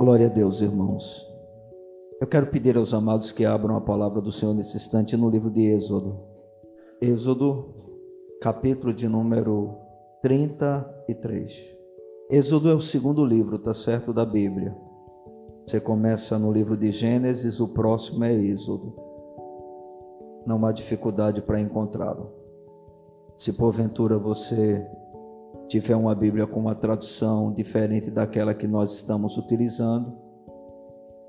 [0.00, 1.30] Glória a Deus, irmãos.
[2.18, 5.50] Eu quero pedir aos amados que abram a palavra do Senhor nesse instante no livro
[5.50, 6.18] de Êxodo.
[7.02, 7.74] Êxodo,
[8.40, 9.76] capítulo de número
[10.22, 11.76] 33.
[12.30, 14.74] Êxodo é o segundo livro, tá certo, da Bíblia.
[15.66, 18.96] Você começa no livro de Gênesis, o próximo é Êxodo.
[20.46, 22.32] Não há dificuldade para encontrá-lo.
[23.36, 24.82] Se porventura você
[25.70, 30.12] tiver uma Bíblia com uma tradução diferente daquela que nós estamos utilizando,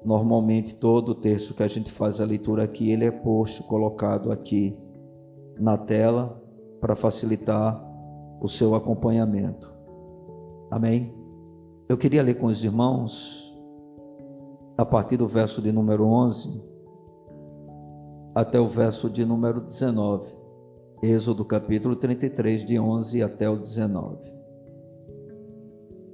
[0.04, 4.32] normalmente todo o texto que a gente faz a leitura aqui, ele é posto, colocado
[4.32, 4.76] aqui
[5.60, 6.42] na tela
[6.82, 7.88] para facilitar
[8.42, 9.72] o seu acompanhamento.
[10.72, 11.16] Amém?
[11.88, 13.56] Eu queria ler com os irmãos
[14.76, 16.64] a partir do verso de número 11
[18.34, 20.41] até o verso de número 19.
[21.04, 24.20] Êxodo capítulo 33, de 11 até o 19.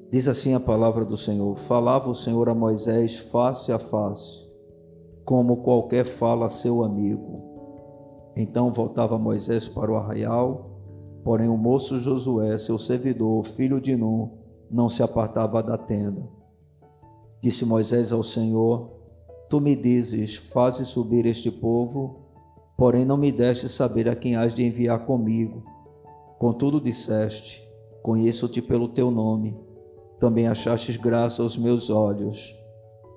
[0.10, 4.50] Diz assim a palavra do Senhor: Falava o Senhor a Moisés face a face,
[5.26, 8.32] como qualquer fala a seu amigo.
[8.34, 10.80] Então voltava Moisés para o arraial,
[11.22, 14.38] porém o moço Josué, seu servidor, filho de Nun,
[14.72, 16.26] não se apartava da tenda.
[17.44, 18.90] Disse Moisés ao Senhor:
[19.50, 22.27] Tu me dizes, faze subir este povo
[22.78, 25.64] porém não me deste saber a quem has de enviar comigo.
[26.38, 27.68] Contudo disseste:
[28.04, 29.58] Conheço-te pelo teu nome.
[30.20, 32.56] Também achastes graça aos meus olhos.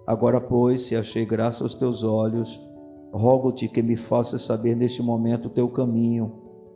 [0.07, 2.61] Agora, pois, se achei graça aos teus olhos,
[3.13, 6.33] rogo-te que me faças saber neste momento o teu caminho,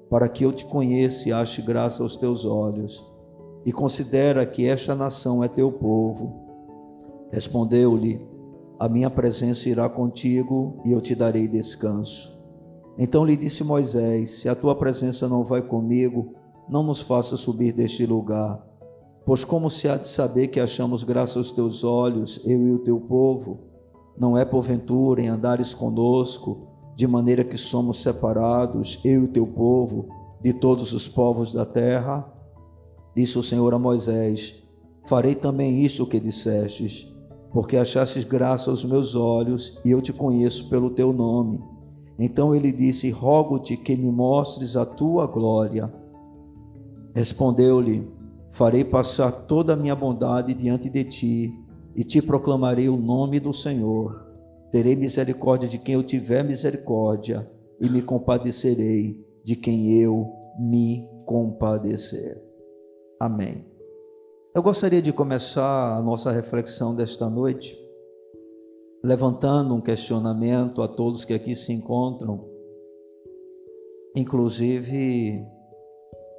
[0.09, 3.13] para que eu te conheça e ache graça aos teus olhos.
[3.67, 6.45] E considera que esta nação é teu povo.
[7.33, 8.21] Respondeu-lhe:
[8.79, 12.34] A minha presença irá contigo e eu te darei descanso.
[12.99, 16.35] Então lhe disse Moisés: Se a tua presença não vai comigo,
[16.69, 18.65] não nos faça subir deste lugar.
[19.27, 22.79] Pois como se há de saber que achamos graça aos teus olhos, eu e o
[22.79, 23.61] teu povo?
[24.19, 29.47] Não é porventura em andares conosco, de maneira que somos separados, eu e o teu
[29.47, 30.09] povo,
[30.41, 32.31] de todos os povos da terra?
[33.17, 34.69] Disse o Senhor a Moisés:
[35.07, 37.13] Farei também isto que dissestes,
[37.53, 41.74] porque achastes graça aos meus olhos, e eu te conheço pelo teu nome
[42.19, 45.93] então ele disse: Rogo-te que me mostres a tua glória.
[47.15, 48.09] Respondeu-lhe:
[48.51, 51.53] Farei passar toda a minha bondade diante de ti
[51.95, 54.25] e te proclamarei o nome do Senhor.
[54.71, 57.49] Terei misericórdia de quem eu tiver misericórdia
[57.81, 62.41] e me compadecerei de quem eu me compadecer.
[63.21, 63.65] Amém.
[64.55, 67.84] Eu gostaria de começar a nossa reflexão desta noite
[69.05, 72.43] levantando um questionamento a todos que aqui se encontram,
[74.17, 75.47] inclusive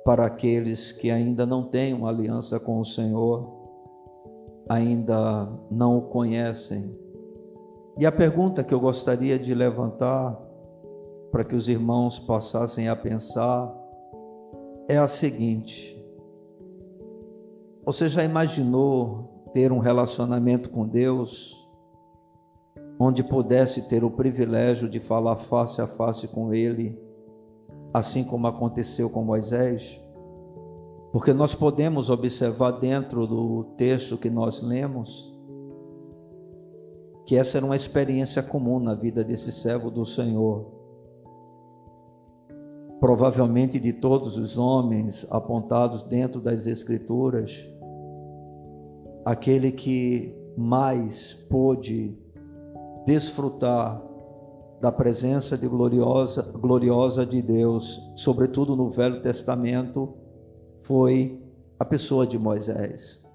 [0.03, 3.53] para aqueles que ainda não têm uma aliança com o Senhor,
[4.67, 6.91] ainda não o conhecem.
[7.99, 10.35] E a pergunta que eu gostaria de levantar
[11.31, 13.71] para que os irmãos passassem a pensar
[14.87, 16.03] é a seguinte:
[17.85, 21.64] Você já imaginou ter um relacionamento com Deus?
[22.99, 26.97] Onde pudesse ter o privilégio de falar face a face com Ele,
[27.93, 30.01] assim como aconteceu com Moisés?
[31.11, 35.33] Porque nós podemos observar dentro do texto que nós lemos
[37.25, 40.71] que essa era uma experiência comum na vida desse servo do Senhor.
[42.99, 47.67] Provavelmente de todos os homens apontados dentro das Escrituras,
[49.25, 52.17] aquele que mais pôde
[53.05, 54.01] desfrutar
[54.81, 60.13] da presença de gloriosa, gloriosa de Deus, sobretudo no Velho Testamento,
[60.83, 61.41] foi
[61.79, 63.25] a pessoa de Moisés.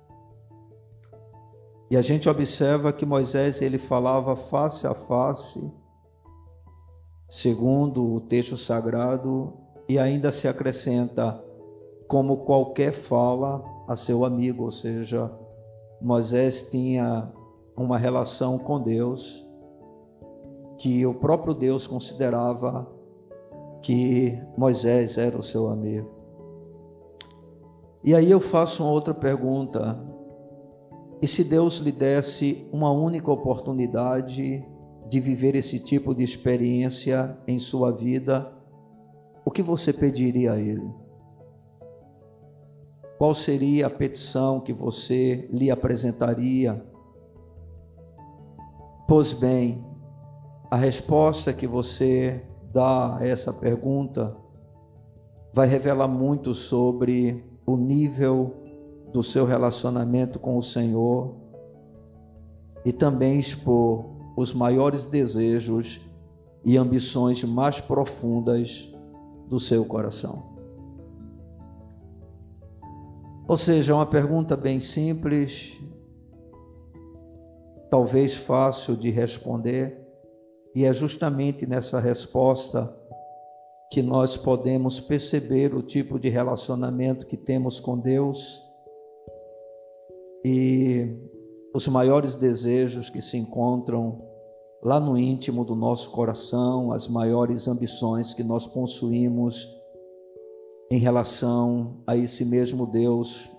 [1.91, 5.73] E a gente observa que Moisés ele falava face a face,
[7.29, 9.55] segundo o texto sagrado,
[9.89, 11.43] e ainda se acrescenta
[12.07, 15.31] como qualquer fala a seu amigo, ou seja,
[16.01, 17.33] Moisés tinha
[17.77, 19.50] uma relação com Deus
[20.81, 22.91] que o próprio Deus considerava
[23.83, 26.09] que Moisés era o seu amigo.
[28.03, 30.03] E aí eu faço uma outra pergunta.
[31.21, 34.67] E se Deus lhe desse uma única oportunidade
[35.07, 38.51] de viver esse tipo de experiência em sua vida,
[39.45, 40.91] o que você pediria a Ele?
[43.19, 46.83] Qual seria a petição que você lhe apresentaria?
[49.07, 49.90] Pois bem,
[50.71, 52.41] a resposta que você
[52.73, 54.37] dá a essa pergunta
[55.53, 58.55] vai revelar muito sobre o nível
[59.13, 61.35] do seu relacionamento com o Senhor
[62.85, 64.05] e também expor
[64.37, 66.03] os maiores desejos
[66.65, 68.95] e ambições mais profundas
[69.49, 70.51] do seu coração.
[73.49, 75.81] Ou seja, uma pergunta bem simples,
[77.91, 80.00] talvez fácil de responder,
[80.75, 82.97] e é justamente nessa resposta
[83.91, 88.63] que nós podemos perceber o tipo de relacionamento que temos com Deus
[90.45, 91.13] e
[91.75, 94.25] os maiores desejos que se encontram
[94.83, 99.77] lá no íntimo do nosso coração, as maiores ambições que nós possuímos
[100.91, 103.51] em relação a esse mesmo Deus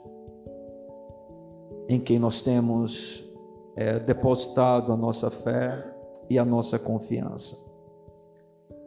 [1.87, 3.29] em quem nós temos
[3.75, 5.90] é, depositado a nossa fé
[6.31, 7.57] e a nossa confiança.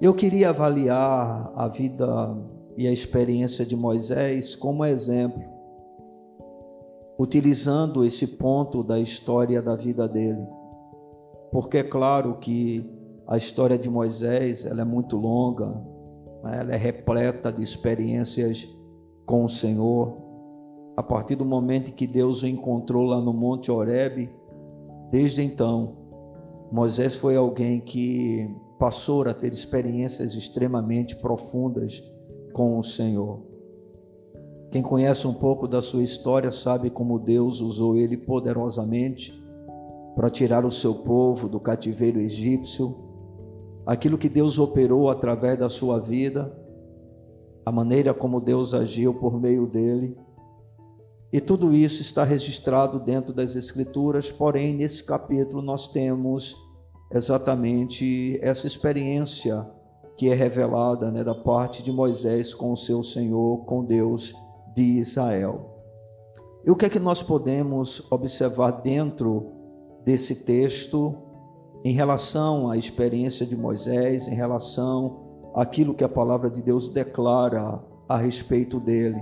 [0.00, 2.06] Eu queria avaliar a vida
[2.74, 5.44] e a experiência de Moisés como exemplo,
[7.18, 10.42] utilizando esse ponto da história da vida dele.
[11.52, 12.90] Porque é claro que
[13.26, 15.66] a história de Moisés ela é muito longa,
[16.42, 16.60] né?
[16.60, 18.66] ela é repleta de experiências
[19.26, 20.16] com o Senhor.
[20.96, 24.30] A partir do momento que Deus o encontrou lá no Monte Horebe,
[25.10, 26.03] desde então,
[26.74, 32.02] Moisés foi alguém que passou a ter experiências extremamente profundas
[32.52, 33.42] com o Senhor.
[34.72, 39.40] Quem conhece um pouco da sua história sabe como Deus usou ele poderosamente
[40.16, 42.92] para tirar o seu povo do cativeiro egípcio,
[43.86, 46.52] aquilo que Deus operou através da sua vida,
[47.64, 50.18] a maneira como Deus agiu por meio dele.
[51.34, 56.54] E tudo isso está registrado dentro das Escrituras, porém, nesse capítulo nós temos
[57.10, 59.68] exatamente essa experiência
[60.16, 64.32] que é revelada né, da parte de Moisés com o seu Senhor, com Deus
[64.76, 65.82] de Israel.
[66.64, 69.50] E o que é que nós podemos observar dentro
[70.04, 71.16] desse texto
[71.84, 77.82] em relação à experiência de Moisés, em relação àquilo que a palavra de Deus declara
[78.08, 79.20] a respeito dele?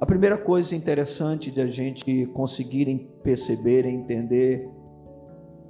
[0.00, 4.66] A primeira coisa interessante de a gente conseguir perceber entender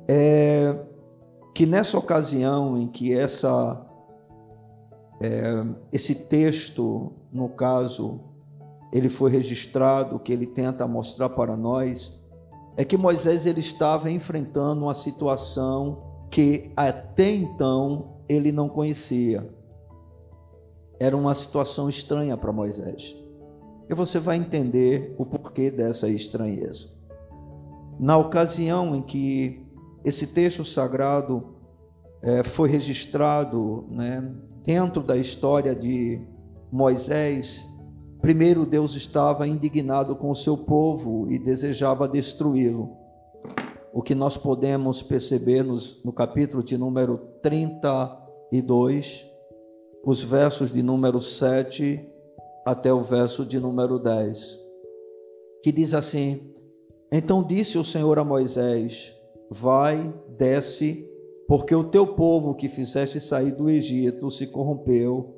[0.09, 0.87] é
[1.53, 3.85] que nessa ocasião em que essa
[5.21, 8.21] é, esse texto, no caso,
[8.93, 12.25] ele foi registrado, que ele tenta mostrar para nós,
[12.77, 19.53] é que Moisés ele estava enfrentando uma situação que até então ele não conhecia.
[21.01, 23.29] Era uma situação estranha para Moisés.
[23.91, 26.97] E você vai entender o porquê dessa estranheza.
[27.99, 29.67] Na ocasião em que
[30.05, 31.57] esse texto sagrado
[32.23, 34.33] é, foi registrado né,
[34.65, 36.25] dentro da história de
[36.71, 37.67] Moisés.
[38.23, 42.97] Primeiro, Deus estava indignado com o seu povo e desejava destruí-lo.
[43.93, 49.29] O que nós podemos perceber nos, no capítulo de número 32,
[50.05, 52.10] os versos de número 7
[52.71, 54.59] até o verso de número 10,
[55.63, 56.53] que diz assim:
[57.11, 59.15] Então disse o Senhor a Moisés:
[59.51, 61.09] Vai, desce,
[61.49, 65.35] porque o teu povo que fizeste sair do Egito se corrompeu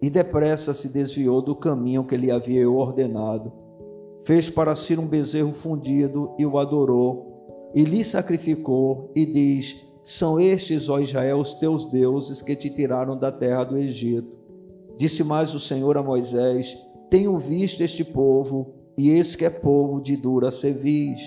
[0.00, 3.52] e depressa se desviou do caminho que lhe havia ordenado.
[4.24, 10.38] Fez para si um bezerro fundido e o adorou, e lhe sacrificou, e diz: São
[10.38, 14.45] estes, ó Israel, os teus deuses que te tiraram da terra do Egito.
[14.96, 16.76] Disse mais o Senhor a Moisés:
[17.10, 21.20] Tenho visto este povo, e esse que é povo de dura cerviz.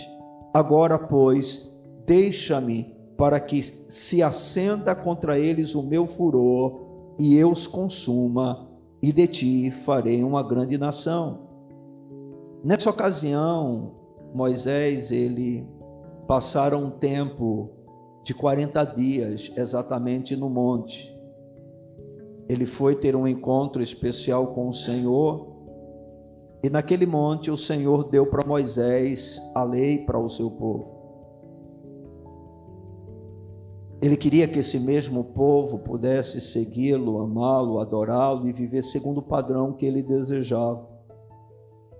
[0.53, 1.69] Agora, pois,
[2.09, 8.67] Deixa-me para que se acenda contra eles o meu furor e eu os consuma,
[8.99, 11.41] e de ti farei uma grande nação.
[12.63, 13.93] Nessa ocasião,
[14.33, 15.69] Moisés, ele
[16.27, 17.69] passaram um tempo
[18.23, 21.15] de 40 dias exatamente no monte.
[22.49, 25.47] Ele foi ter um encontro especial com o Senhor,
[26.63, 30.97] e naquele monte o Senhor deu para Moisés a lei para o seu povo.
[34.01, 39.73] Ele queria que esse mesmo povo pudesse segui-lo, amá-lo, adorá-lo e viver segundo o padrão
[39.73, 40.87] que ele desejava.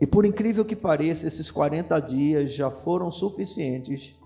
[0.02, 4.18] E por incrível que pareça, esses 40 dias já foram suficientes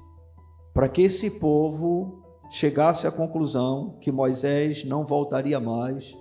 [0.72, 2.23] para que esse povo
[2.54, 6.16] chegasse à conclusão que Moisés não voltaria mais.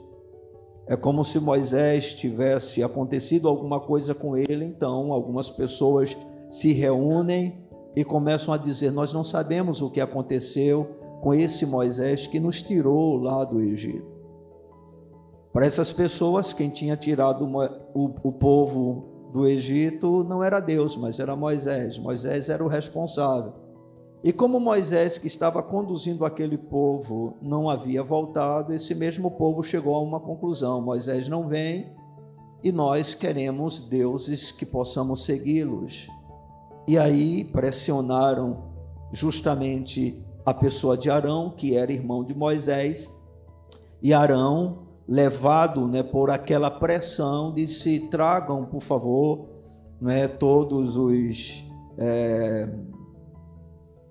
[0.86, 6.16] É como se Moisés tivesse acontecido alguma coisa com ele, então algumas pessoas
[6.50, 12.26] se reúnem e começam a dizer: Nós não sabemos o que aconteceu com esse Moisés
[12.26, 14.10] que nos tirou lá do Egito.
[15.52, 17.46] Para essas pessoas, quem tinha tirado
[17.92, 21.98] o, povo do Egito não era Deus, mas era Moisés.
[21.98, 23.61] Moisés era o responsável.
[24.24, 29.96] E como Moisés, que estava conduzindo aquele povo, não havia voltado, esse mesmo povo chegou
[29.96, 31.92] a uma conclusão: Moisés não vem
[32.62, 36.06] e nós queremos deuses que possamos segui-los.
[36.86, 38.70] E aí pressionaram
[39.12, 43.20] justamente a pessoa de Arão, que era irmão de Moisés,
[44.00, 49.48] e Arão, levado né, por aquela pressão, disse: tragam, por favor,
[50.00, 51.64] né, todos os.
[51.98, 52.68] É,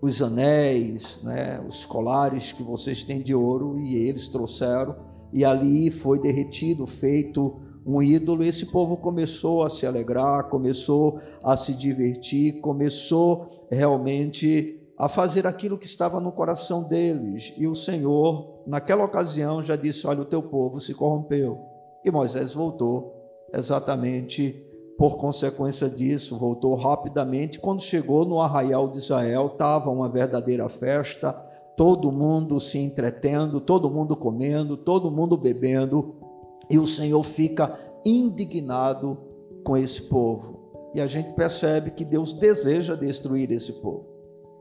[0.01, 4.95] os anéis, né, os colares que vocês têm de ouro, e eles trouxeram,
[5.31, 8.43] e ali foi derretido, feito um ídolo.
[8.43, 15.77] Esse povo começou a se alegrar, começou a se divertir, começou realmente a fazer aquilo
[15.77, 17.53] que estava no coração deles.
[17.57, 21.59] E o Senhor, naquela ocasião, já disse: Olha, o teu povo se corrompeu.
[22.03, 23.15] E Moisés voltou
[23.53, 24.70] exatamente
[25.01, 27.57] por consequência disso, voltou rapidamente.
[27.57, 31.33] Quando chegou no arraial de Israel, estava uma verdadeira festa,
[31.75, 36.13] todo mundo se entretendo, todo mundo comendo, todo mundo bebendo,
[36.69, 39.17] e o Senhor fica indignado
[39.63, 40.91] com esse povo.
[40.93, 44.05] E a gente percebe que Deus deseja destruir esse povo.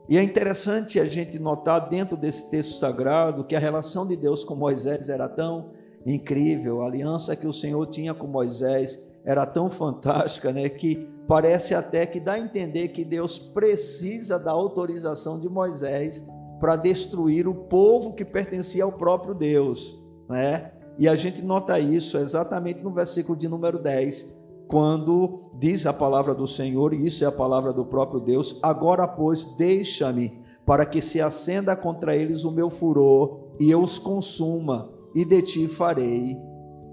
[0.09, 4.43] E é interessante a gente notar dentro desse texto sagrado que a relação de Deus
[4.43, 5.69] com Moisés era tão
[6.05, 11.75] incrível, a aliança que o Senhor tinha com Moisés era tão fantástica, né, que parece
[11.75, 16.27] até que dá a entender que Deus precisa da autorização de Moisés
[16.59, 20.71] para destruir o povo que pertencia ao próprio Deus, né?
[20.99, 26.35] E a gente nota isso exatamente no versículo de número 10, quando diz a palavra
[26.35, 31.01] do Senhor, e isso é a palavra do próprio Deus: Agora, pois, deixa-me para que
[31.01, 36.37] se acenda contra eles o meu furor e eu os consuma, e de ti farei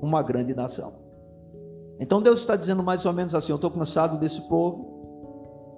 [0.03, 0.93] uma grande nação.
[2.01, 4.97] Então Deus está dizendo mais ou menos assim: eu estou cansado desse povo.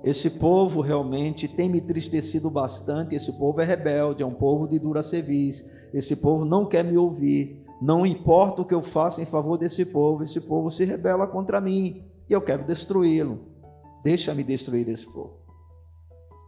[0.03, 3.15] Esse povo realmente tem me entristecido bastante.
[3.15, 5.71] Esse povo é rebelde, é um povo de dura cerviz.
[5.93, 7.65] Esse povo não quer me ouvir.
[7.81, 11.63] Não importa o que eu faça em favor desse povo, esse povo se rebela contra
[11.63, 13.41] mim e eu quero destruí-lo.
[14.05, 15.41] Deixa-me destruir esse povo.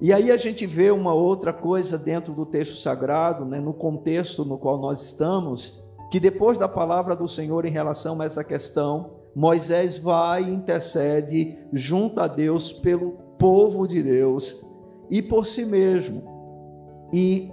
[0.01, 4.45] E aí a gente vê uma outra coisa dentro do texto sagrado, né, no contexto
[4.45, 5.82] no qual nós estamos,
[6.13, 11.57] que depois da palavra do Senhor em relação a essa questão, Moisés vai e intercede
[11.73, 14.63] junto a Deus pelo povo de Deus
[15.09, 16.23] e por si mesmo.
[17.15, 17.51] E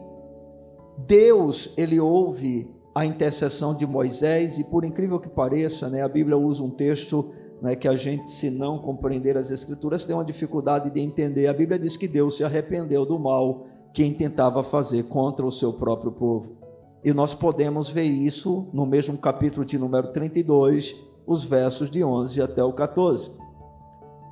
[1.07, 6.37] Deus, ele ouve a intercessão de Moisés e por incrível que pareça, né, a Bíblia
[6.37, 10.89] usa um texto né, que a gente, se não compreender as Escrituras, tem uma dificuldade
[10.89, 11.47] de entender.
[11.47, 15.71] A Bíblia diz que Deus se arrependeu do mal que intentava fazer contra o seu
[15.71, 16.68] próprio povo.
[17.03, 22.41] E nós podemos ver isso no mesmo capítulo de número 32, os versos de 11
[22.41, 23.37] até o 14.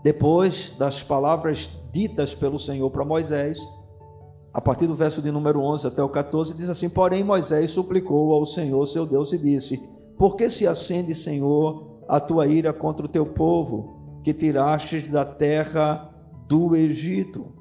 [0.04, 3.60] Depois das palavras ditas pelo Senhor para Moisés,
[4.54, 8.34] a partir do verso de número 11 até o 14, diz assim: Porém, Moisés suplicou
[8.34, 13.06] ao Senhor seu Deus e disse: Por que se acende, Senhor, a tua ira contra
[13.06, 16.10] o teu povo, que tiraste da terra
[16.48, 17.54] do Egito,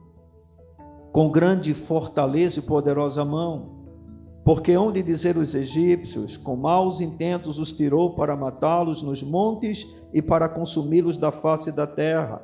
[1.12, 3.75] com grande fortaleza e poderosa mão?
[4.47, 10.23] Porque onde dizer os egípcios, com maus intentos os tirou para matá-los nos montes e
[10.23, 12.41] para consumi-los da face da terra.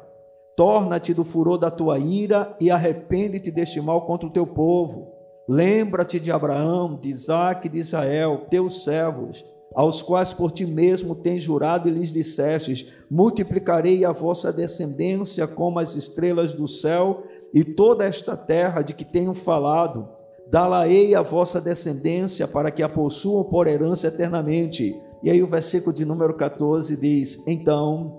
[0.56, 5.12] Torna-te do furor da tua ira e arrepende-te deste mal contra o teu povo.
[5.48, 11.14] Lembra-te de Abraão, de Isaac e de Israel, teus servos, aos quais por ti mesmo
[11.14, 17.22] tens jurado e lhes dissestes: Multiplicarei a vossa descendência como as estrelas do céu,
[17.54, 20.11] e toda esta terra de que tenho falado
[20.52, 24.94] Dá-la-ei a vossa descendência para que a possuam por herança eternamente.
[25.22, 28.18] E aí o versículo de número 14 diz: Então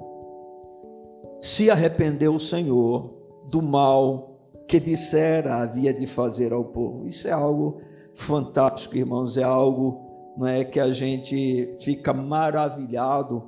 [1.40, 3.14] se arrependeu o Senhor
[3.52, 7.06] do mal que dissera havia de fazer ao povo.
[7.06, 7.80] Isso é algo
[8.16, 10.02] fantástico, irmãos, é algo
[10.36, 13.44] não é que a gente fica maravilhado,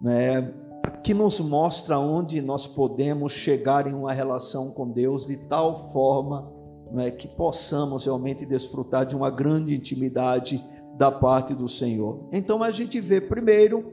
[0.00, 0.54] né?
[1.02, 6.51] Que nos mostra onde nós podemos chegar em uma relação com Deus de tal forma
[6.96, 10.64] é, que possamos realmente desfrutar de uma grande intimidade
[10.96, 12.28] da parte do Senhor.
[12.32, 13.92] Então a gente vê primeiro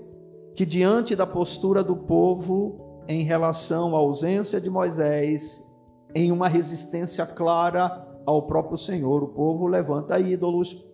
[0.55, 5.71] que diante da postura do povo em relação à ausência de Moisés,
[6.13, 10.85] em uma resistência clara ao próprio Senhor, o povo levanta ídolos,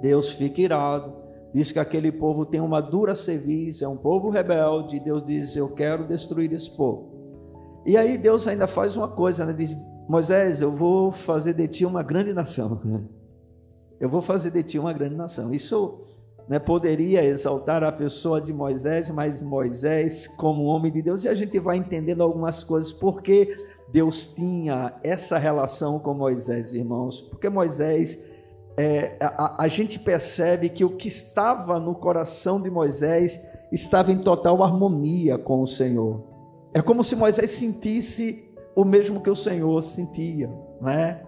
[0.00, 1.14] Deus fica irado,
[1.54, 5.70] diz que aquele povo tem uma dura cerviz, é um povo rebelde, Deus diz: Eu
[5.70, 7.10] quero destruir esse povo.
[7.86, 9.52] E aí Deus ainda faz uma coisa, né?
[9.52, 9.76] diz:
[10.10, 12.82] Moisés, eu vou fazer de ti uma grande nação.
[14.00, 15.54] Eu vou fazer de ti uma grande nação.
[15.54, 16.00] Isso
[16.48, 21.34] né, poderia exaltar a pessoa de Moisés, mas Moisés, como homem de Deus, e a
[21.36, 23.56] gente vai entendendo algumas coisas, porque
[23.92, 27.20] Deus tinha essa relação com Moisés, irmãos?
[27.20, 28.26] Porque Moisés,
[28.76, 34.18] é, a, a gente percebe que o que estava no coração de Moisés estava em
[34.18, 36.24] total harmonia com o Senhor.
[36.74, 40.48] É como se Moisés sentisse o mesmo que o Senhor sentia,
[40.80, 41.22] não é?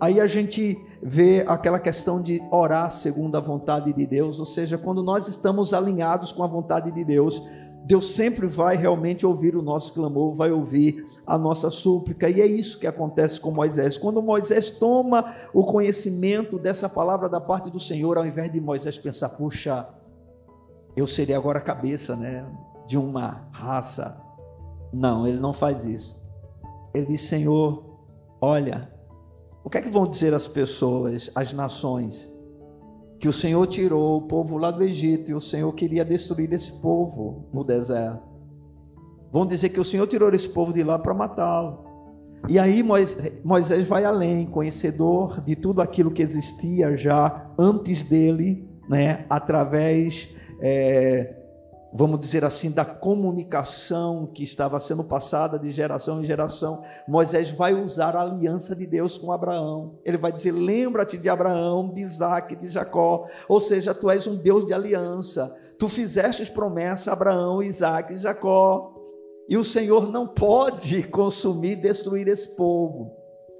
[0.00, 4.78] Aí a gente vê aquela questão de orar segundo a vontade de Deus, ou seja,
[4.78, 7.42] quando nós estamos alinhados com a vontade de Deus,
[7.84, 12.46] Deus sempre vai realmente ouvir o nosso clamor, vai ouvir a nossa súplica, e é
[12.46, 13.96] isso que acontece com Moisés.
[13.96, 18.98] Quando Moisés toma o conhecimento dessa palavra da parte do Senhor, ao invés de Moisés
[18.98, 19.88] pensar, puxa,
[20.94, 22.46] eu seria agora a cabeça, né,
[22.86, 24.20] de uma raça.
[24.92, 26.27] Não, ele não faz isso.
[26.94, 27.98] Ele diz: Senhor,
[28.40, 28.92] olha,
[29.64, 32.36] o que é que vão dizer as pessoas, as nações?
[33.20, 36.80] Que o Senhor tirou o povo lá do Egito e o Senhor queria destruir esse
[36.80, 38.22] povo no deserto.
[39.32, 41.84] Vão dizer que o Senhor tirou esse povo de lá para matá-lo.
[42.48, 42.82] E aí
[43.44, 51.37] Moisés vai além, conhecedor de tudo aquilo que existia já antes dele, né, através é,
[51.92, 57.74] vamos dizer assim, da comunicação que estava sendo passada de geração em geração, Moisés vai
[57.74, 59.98] usar a aliança de Deus com Abraão.
[60.04, 63.26] Ele vai dizer: Lembra-te de Abraão, de Isaac, de Jacó.
[63.48, 65.56] Ou seja, tu és um Deus de aliança.
[65.78, 68.94] Tu fizestes promessa a Abraão, Isaac e Jacó.
[69.48, 73.17] E o Senhor não pode consumir, destruir esse povo.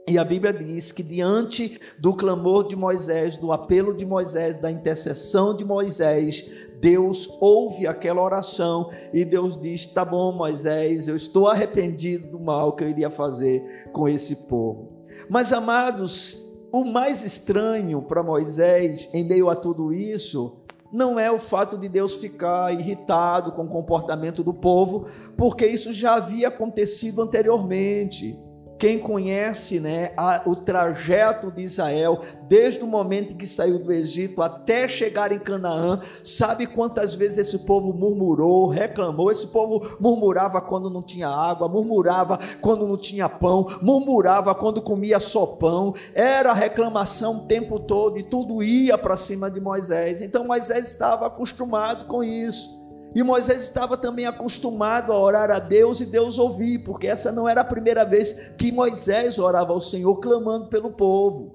[0.08, 4.70] E a Bíblia diz que diante do clamor de Moisés, do apelo de Moisés, da
[4.70, 6.50] intercessão de Moisés,
[6.80, 12.72] Deus ouve aquela oração e Deus diz: Tá bom, Moisés, eu estou arrependido do mal
[12.72, 15.04] que eu iria fazer com esse povo.
[15.28, 20.56] Mas, amados, o mais estranho para Moisés, em meio a tudo isso,
[20.90, 25.92] não é o fato de Deus ficar irritado com o comportamento do povo, porque isso
[25.92, 28.47] já havia acontecido anteriormente.
[28.78, 33.92] Quem conhece né, a, o trajeto de Israel, desde o momento em que saiu do
[33.92, 39.32] Egito até chegar em Canaã, sabe quantas vezes esse povo murmurou, reclamou.
[39.32, 45.18] Esse povo murmurava quando não tinha água, murmurava quando não tinha pão, murmurava quando comia
[45.18, 45.94] só pão.
[46.14, 50.20] Era reclamação o tempo todo e tudo ia para cima de Moisés.
[50.20, 52.78] Então Moisés estava acostumado com isso.
[53.14, 57.48] E Moisés estava também acostumado a orar a Deus e Deus ouvir, porque essa não
[57.48, 61.52] era a primeira vez que Moisés orava ao Senhor clamando pelo povo.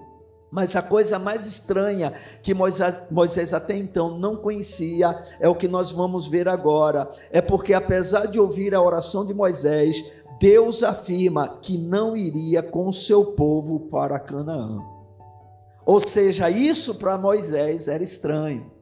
[0.50, 5.90] Mas a coisa mais estranha que Moisés até então não conhecia é o que nós
[5.90, 7.10] vamos ver agora.
[7.32, 12.92] É porque, apesar de ouvir a oração de Moisés, Deus afirma que não iria com
[12.92, 14.78] seu povo para Canaã.
[15.84, 18.73] Ou seja, isso para Moisés era estranho.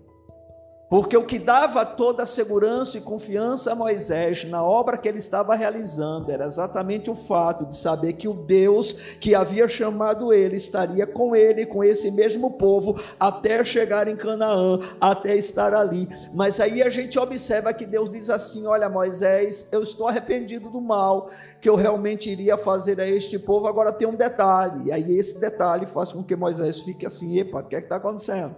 [0.93, 5.21] Porque o que dava toda a segurança e confiança a Moisés na obra que ele
[5.21, 10.57] estava realizando era exatamente o fato de saber que o Deus que havia chamado ele
[10.57, 16.07] estaria com ele, com esse mesmo povo, até chegar em Canaã, até estar ali.
[16.35, 20.83] Mas aí a gente observa que Deus diz assim: Olha, Moisés, eu estou arrependido do
[20.83, 23.67] mal que eu realmente iria fazer a este povo.
[23.67, 27.61] Agora tem um detalhe, e aí esse detalhe faz com que Moisés fique assim: Epa,
[27.61, 28.55] o que é está acontecendo?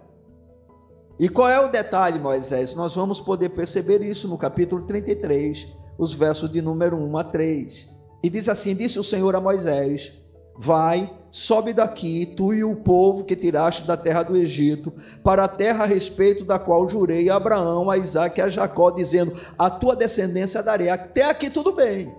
[1.17, 2.75] E qual é o detalhe, Moisés?
[2.75, 7.95] Nós vamos poder perceber isso no capítulo 33, os versos de número 1 a 3.
[8.21, 10.21] E diz assim: Disse o Senhor a Moisés:
[10.57, 14.91] Vai, sobe daqui, tu e o povo que tiraste da terra do Egito,
[15.23, 18.91] para a terra a respeito da qual jurei a Abraão, a Isaac e a Jacó,
[18.91, 20.89] dizendo: A tua descendência darei.
[20.89, 22.13] Até aqui tudo bem.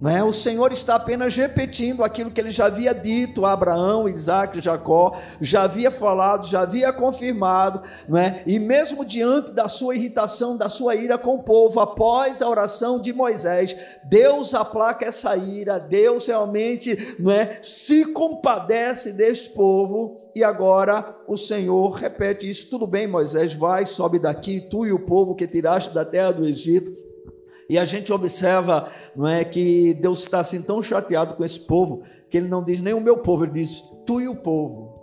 [0.00, 0.22] Não é?
[0.22, 5.18] O Senhor está apenas repetindo aquilo que ele já havia dito a Abraão, Isaac, Jacó,
[5.40, 8.44] já havia falado, já havia confirmado, não é?
[8.46, 13.00] e mesmo diante da sua irritação, da sua ira com o povo, após a oração
[13.00, 17.58] de Moisés, Deus aplaca essa ira, Deus realmente não é?
[17.60, 24.20] se compadece deste povo, e agora o Senhor repete isso: tudo bem, Moisés, vai, sobe
[24.20, 27.07] daqui, tu e o povo que tiraste da terra do Egito
[27.68, 32.02] e a gente observa, não é, que Deus está assim tão chateado com esse povo
[32.30, 34.96] que ele não diz nem o meu povo, ele diz tu e o povo.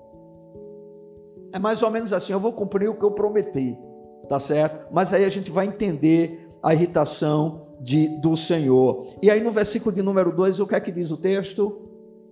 [1.54, 3.78] É mais ou menos assim, eu vou cumprir o que eu prometi,
[4.28, 4.88] tá certo?
[4.91, 9.06] Mas aí a gente vai entender a irritação de, do Senhor.
[9.21, 11.82] E aí no versículo de número 2, o que é que diz o texto?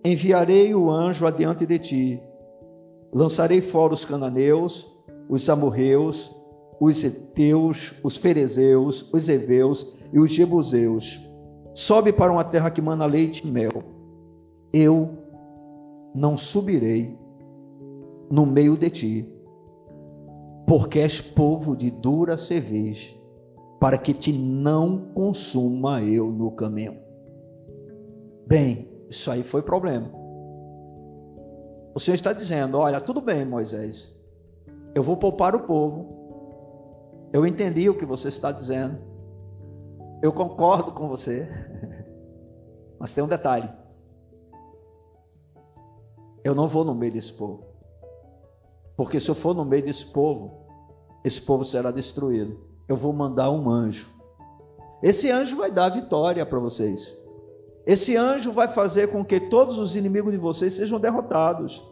[0.04, 2.24] Enviarei o anjo adiante de ti,
[3.14, 4.98] lançarei fora os cananeus,
[5.30, 6.32] os amorreus,
[6.80, 11.28] os eteus, os ferezeus, os heveus e os jebuseus.
[11.74, 13.82] Sobe para uma terra que mana leite e mel.
[14.72, 15.18] Eu
[16.14, 17.18] não subirei
[18.32, 19.34] no meio de ti,
[20.68, 23.16] porque és povo de dura cerveja,
[23.80, 26.98] para que te não consuma eu no caminho.
[28.48, 30.12] Bem, isso aí foi problema.
[31.96, 34.20] O Senhor está dizendo: Olha, tudo bem, Moisés,
[34.96, 36.14] eu vou poupar o povo.
[37.32, 39.13] Eu entendi o que você está dizendo.
[40.24, 41.46] Eu concordo com você.
[42.98, 43.70] Mas tem um detalhe.
[46.46, 47.66] Eu não vou no meio desse povo.
[48.96, 50.66] Porque se eu for no meio desse povo,
[51.26, 52.58] esse povo será destruído.
[52.88, 54.08] Eu vou mandar um anjo.
[55.02, 57.22] Esse anjo vai dar vitória para vocês.
[57.86, 61.84] Esse anjo vai fazer com que todos os inimigos de vocês sejam derrotados.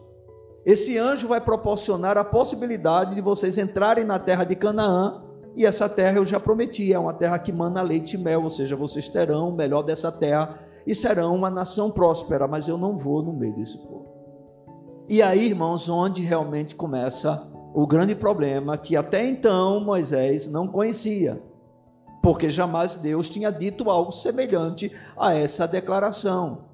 [0.64, 5.22] Esse anjo vai proporcionar a possibilidade de vocês entrarem na terra de Canaã.
[5.54, 8.50] E essa terra eu já prometi, é uma terra que mana leite e mel, ou
[8.50, 12.96] seja, vocês terão o melhor dessa terra e serão uma nação próspera, mas eu não
[12.96, 14.06] vou no meio desse povo.
[15.08, 21.42] E aí, irmãos, onde realmente começa o grande problema que até então Moisés não conhecia,
[22.22, 26.72] porque jamais Deus tinha dito algo semelhante a essa declaração.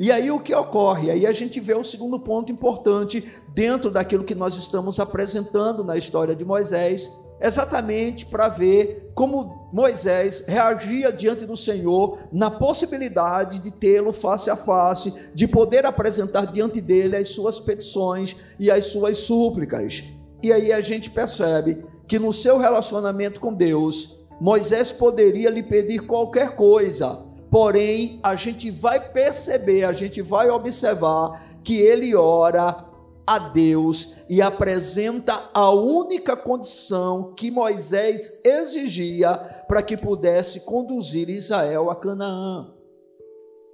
[0.00, 1.10] E aí o que ocorre?
[1.10, 5.96] Aí a gente vê o segundo ponto importante dentro daquilo que nós estamos apresentando na
[5.96, 13.70] história de Moisés, exatamente para ver como Moisés reagia diante do Senhor na possibilidade de
[13.70, 19.18] tê-lo face a face, de poder apresentar diante dele as suas petições e as suas
[19.18, 20.04] súplicas.
[20.42, 26.00] E aí a gente percebe que no seu relacionamento com Deus, Moisés poderia lhe pedir
[26.00, 32.85] qualquer coisa, porém a gente vai perceber, a gente vai observar que ele ora
[33.26, 39.34] a Deus e apresenta a única condição que Moisés exigia
[39.66, 42.72] para que pudesse conduzir Israel a Canaã.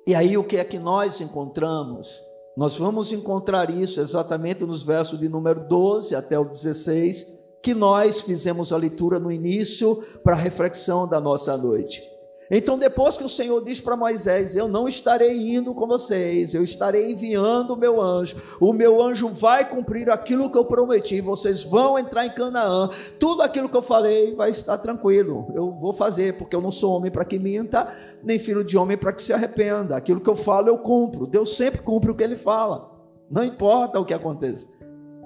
[0.06, 2.20] E aí o que é que nós encontramos?
[2.56, 8.20] Nós vamos encontrar isso exatamente nos versos de número 12 até o 16, que nós
[8.22, 12.11] fizemos a leitura no início para a reflexão da nossa noite.
[12.54, 16.62] Então, depois que o Senhor diz para Moisés: Eu não estarei indo com vocês, eu
[16.62, 21.64] estarei enviando o meu anjo, o meu anjo vai cumprir aquilo que eu prometi, vocês
[21.64, 26.36] vão entrar em Canaã, tudo aquilo que eu falei vai estar tranquilo, eu vou fazer,
[26.36, 27.90] porque eu não sou homem para que minta,
[28.22, 31.56] nem filho de homem para que se arrependa, aquilo que eu falo eu cumpro, Deus
[31.56, 32.90] sempre cumpre o que ele fala,
[33.30, 34.66] não importa o que aconteça.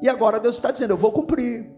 [0.00, 1.74] E agora Deus está dizendo: Eu vou cumprir,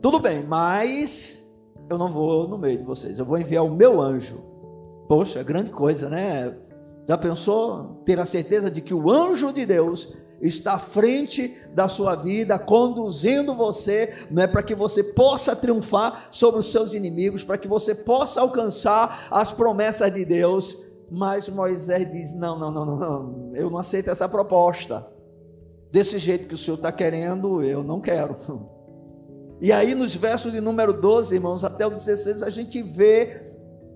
[0.00, 1.43] tudo bem, mas
[1.90, 4.42] eu não vou no meio de vocês, eu vou enviar o meu anjo.
[5.08, 6.54] Poxa, grande coisa, né?
[7.06, 11.88] Já pensou ter a certeza de que o anjo de Deus está à frente da
[11.88, 17.44] sua vida, conduzindo você, não é para que você possa triunfar sobre os seus inimigos,
[17.44, 20.84] para que você possa alcançar as promessas de Deus.
[21.10, 25.06] Mas Moisés diz: não, não, não, não, não, eu não aceito essa proposta.
[25.92, 28.36] Desse jeito que o Senhor está querendo, eu não quero.
[29.60, 33.40] E aí, nos versos de número 12, irmãos, até o 16, a gente vê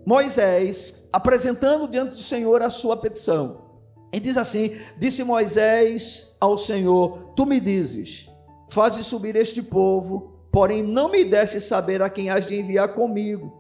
[0.07, 3.69] Moisés apresentando diante do Senhor a sua petição.
[4.13, 8.31] E diz assim: Disse Moisés ao Senhor: Tu me dizes,
[8.71, 13.53] faze subir este povo, porém não me deste saber a quem has de enviar comigo.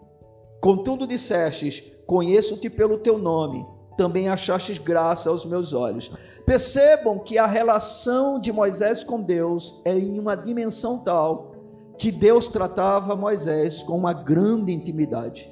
[0.60, 3.66] Contudo dissestes: Conheço-te pelo teu nome,
[3.98, 6.10] também achastes graça aos meus olhos.
[6.46, 11.47] Percebam que a relação de Moisés com Deus é em uma dimensão tal
[11.98, 15.50] que Deus tratava Moisés com uma grande intimidade.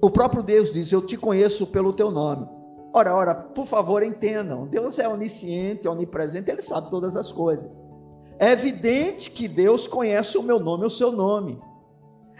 [0.00, 2.48] O próprio Deus diz: Eu te conheço pelo teu nome.
[2.94, 7.80] Ora, ora, por favor, entendam: Deus é onisciente, onipresente, Ele sabe todas as coisas.
[8.38, 11.60] É evidente que Deus conhece o meu nome, o seu nome.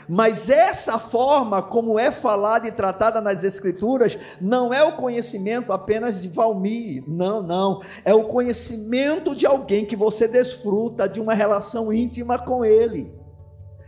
[0.09, 6.21] Mas essa forma como é falada e tratada nas Escrituras não é o conhecimento apenas
[6.21, 7.83] de Valmir, não, não.
[8.05, 13.13] É o conhecimento de alguém que você desfruta de uma relação íntima com ele.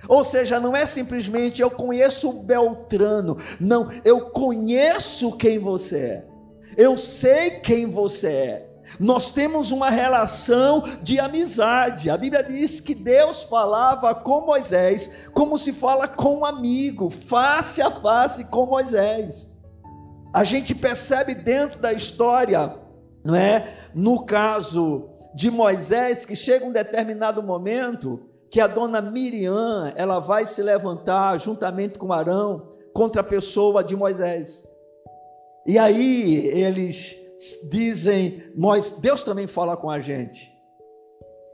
[0.09, 6.27] Ou seja, não é simplesmente eu conheço o Beltrano, não, eu conheço quem você é,
[6.77, 8.74] eu sei quem você é.
[9.01, 12.11] Nós temos uma relação de amizade.
[12.11, 17.83] A Bíblia diz que Deus falava com Moisés como se fala com um amigo, face
[17.83, 19.59] a face com Moisés.
[20.33, 22.75] A gente percebe dentro da história,
[23.25, 23.73] não é?
[23.95, 28.21] No caso de Moisés, que chega um determinado momento
[28.51, 33.97] que a dona Miriam, ela vai se levantar juntamente com Arão contra a pessoa de
[33.97, 34.63] Moisés.
[35.67, 37.24] E aí eles
[37.71, 40.53] dizem, nós, Deus também fala com a gente.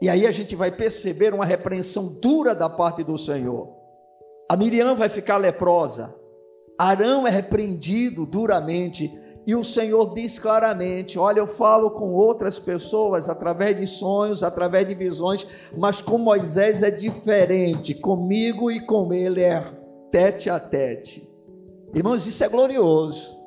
[0.01, 3.69] E aí a gente vai perceber uma repreensão dura da parte do Senhor.
[4.49, 6.15] A Miriam vai ficar leprosa.
[6.77, 9.11] Arão é repreendido duramente.
[9.45, 14.87] E o Senhor diz claramente: Olha, eu falo com outras pessoas através de sonhos, através
[14.87, 17.93] de visões, mas com Moisés é diferente.
[17.93, 19.63] Comigo e com ele é
[20.11, 21.29] tete a tete.
[21.93, 23.40] Irmãos, isso é glorioso.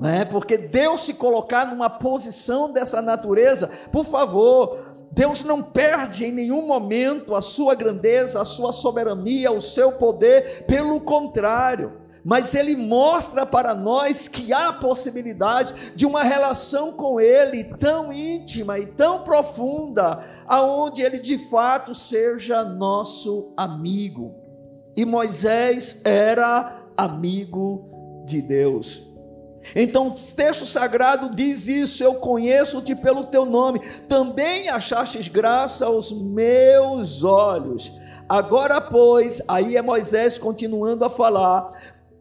[0.00, 0.24] Né?
[0.24, 6.66] Porque Deus se colocar numa posição dessa natureza, por favor, Deus não perde em nenhum
[6.66, 13.44] momento a sua grandeza, a sua soberania, o seu poder, pelo contrário mas ele mostra
[13.44, 20.24] para nós que há possibilidade de uma relação com ele tão íntima e tão profunda,
[20.46, 24.34] aonde ele de fato seja nosso amigo.
[24.96, 29.13] E Moisés era amigo de Deus.
[29.74, 36.12] Então, o texto sagrado diz isso: Eu conheço-te pelo teu nome, também achastes graça aos
[36.12, 38.00] meus olhos.
[38.28, 41.70] Agora, pois, aí é Moisés continuando a falar: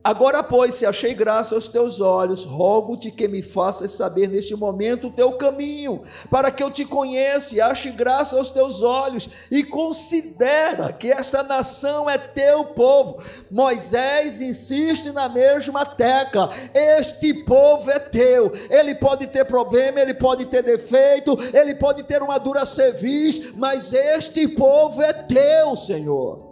[0.03, 5.07] Agora, pois, se achei graça aos teus olhos, rogo-te que me faças saber neste momento
[5.07, 9.63] o teu caminho, para que eu te conheça e ache graça aos teus olhos, e
[9.63, 13.23] considera que esta nação é teu povo.
[13.49, 18.51] Moisés insiste na mesma tecla: este povo é teu.
[18.69, 23.93] Ele pode ter problema, ele pode ter defeito, ele pode ter uma dura cerviz, mas
[23.93, 26.51] este povo é teu, Senhor.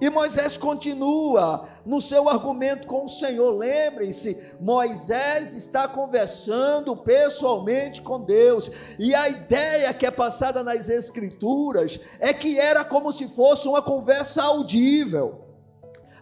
[0.00, 3.56] E Moisés continua no seu argumento com o Senhor.
[3.56, 12.00] Lembrem-se, Moisés está conversando pessoalmente com Deus, e a ideia que é passada nas Escrituras
[12.18, 15.49] é que era como se fosse uma conversa audível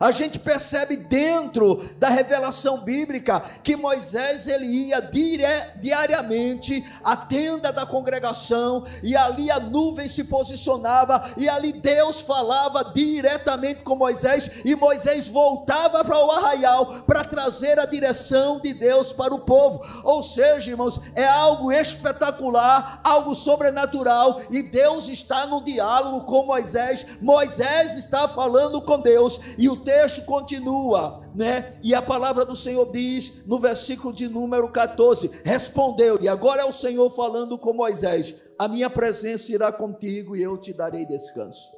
[0.00, 5.44] a gente percebe dentro da revelação bíblica que Moisés ele ia dire,
[5.76, 12.92] diariamente à tenda da congregação e ali a nuvem se posicionava e ali Deus falava
[12.94, 19.12] diretamente com Moisés e Moisés voltava para o arraial para trazer a direção de Deus
[19.12, 19.80] para o povo.
[20.04, 27.06] Ou seja, irmãos, é algo espetacular, algo sobrenatural e Deus está no diálogo com Moisés.
[27.20, 31.78] Moisés está falando com Deus e o texto continua, né?
[31.82, 36.72] E a palavra do Senhor diz no versículo de número 14: Respondeu-lhe, agora é o
[36.72, 41.72] Senhor falando com Moisés: A minha presença irá contigo e eu te darei descanso.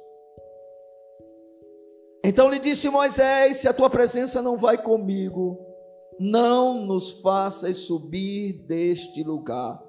[2.21, 5.57] Então lhe disse Moisés: Se a tua presença não vai comigo,
[6.19, 9.81] não nos faças subir deste lugar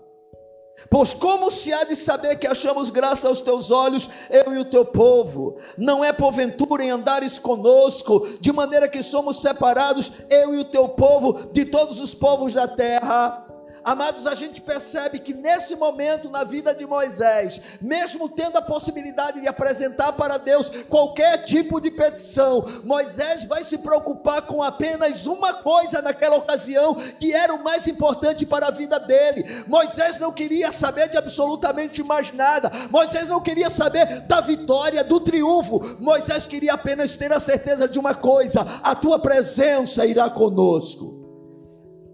[0.90, 4.64] Pois como se há de saber que achamos graça aos teus olhos, eu e o
[4.64, 5.56] teu povo?
[5.76, 10.88] Não é porventura em andares conosco, de maneira que somos separados, eu e o teu
[10.88, 13.51] povo, de todos os povos da terra?
[13.84, 19.40] Amados, a gente percebe que nesse momento na vida de Moisés, mesmo tendo a possibilidade
[19.40, 25.54] de apresentar para Deus qualquer tipo de petição, Moisés vai se preocupar com apenas uma
[25.54, 29.64] coisa naquela ocasião, que era o mais importante para a vida dele.
[29.66, 32.70] Moisés não queria saber de absolutamente mais nada.
[32.88, 35.96] Moisés não queria saber da vitória, do triunfo.
[35.98, 41.20] Moisés queria apenas ter a certeza de uma coisa: a tua presença irá conosco.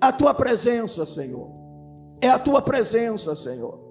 [0.00, 1.58] A tua presença, Senhor
[2.20, 3.88] é a tua presença, Senhor.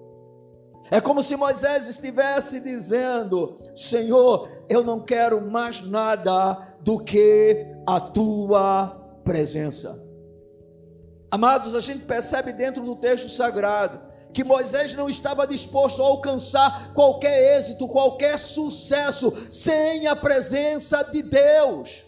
[0.90, 8.00] É como se Moisés estivesse dizendo: Senhor, eu não quero mais nada do que a
[8.00, 10.02] tua presença.
[11.30, 16.92] Amados, a gente percebe dentro do texto sagrado que Moisés não estava disposto a alcançar
[16.94, 22.04] qualquer êxito, qualquer sucesso sem a presença de Deus.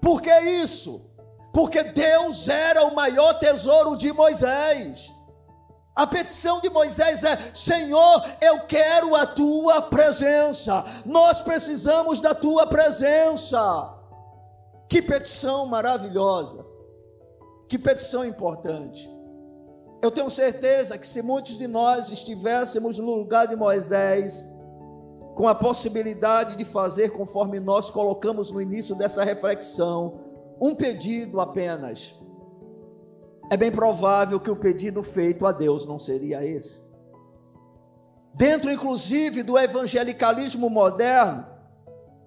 [0.00, 1.10] Por que isso?
[1.52, 5.12] Porque Deus era o maior tesouro de Moisés.
[5.94, 10.84] A petição de Moisés é: Senhor, eu quero a tua presença.
[11.04, 13.98] Nós precisamos da tua presença.
[14.88, 16.66] Que petição maravilhosa.
[17.68, 19.08] Que petição importante.
[20.02, 24.48] Eu tenho certeza que se muitos de nós estivéssemos no lugar de Moisés,
[25.36, 30.20] com a possibilidade de fazer conforme nós colocamos no início dessa reflexão,
[30.60, 32.14] um pedido apenas
[33.50, 36.80] é bem provável que o pedido feito a Deus não seria esse.
[38.32, 41.44] Dentro, inclusive, do evangelicalismo moderno,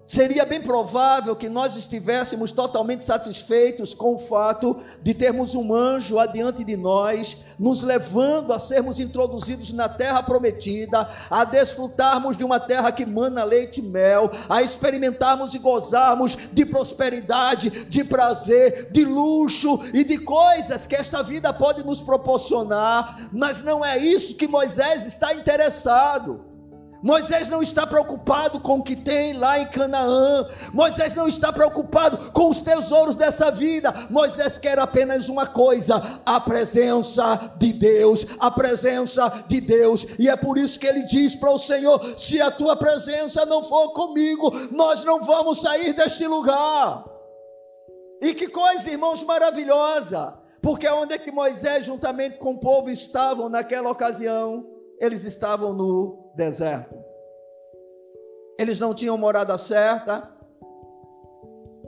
[0.06, 6.20] Seria bem provável que nós estivéssemos totalmente satisfeitos com o fato de termos um anjo
[6.20, 12.60] adiante de nós, nos levando a sermos introduzidos na terra prometida, a desfrutarmos de uma
[12.60, 19.06] terra que mana leite e mel, a experimentarmos e gozarmos de prosperidade, de prazer, de
[19.06, 24.50] luxo e de coisas que esta vida pode nos proporcionar, mas não é isso que
[24.50, 26.53] Moisés está interessado.
[27.04, 30.48] Moisés não está preocupado com o que tem lá em Canaã.
[30.72, 33.94] Moisés não está preocupado com os tesouros dessa vida.
[34.10, 40.08] Moisés quer apenas uma coisa: a presença de Deus, a presença de Deus.
[40.18, 43.62] E é por isso que ele diz para o Senhor: se a tua presença não
[43.62, 47.04] for comigo, nós não vamos sair deste lugar.
[48.22, 53.50] E que coisa, irmãos, maravilhosa Porque onde é que Moisés, juntamente com o povo, estavam
[53.50, 54.66] naquela ocasião?
[55.02, 56.96] Eles estavam no deserto.
[58.60, 60.34] Eles não tinham morada certa,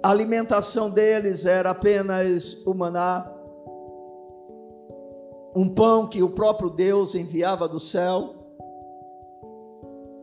[0.05, 3.31] a alimentação deles era apenas o maná,
[5.55, 8.35] um pão que o próprio Deus enviava do céu.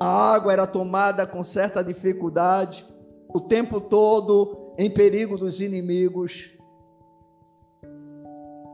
[0.00, 2.86] A água era tomada com certa dificuldade,
[3.28, 6.50] o tempo todo em perigo dos inimigos.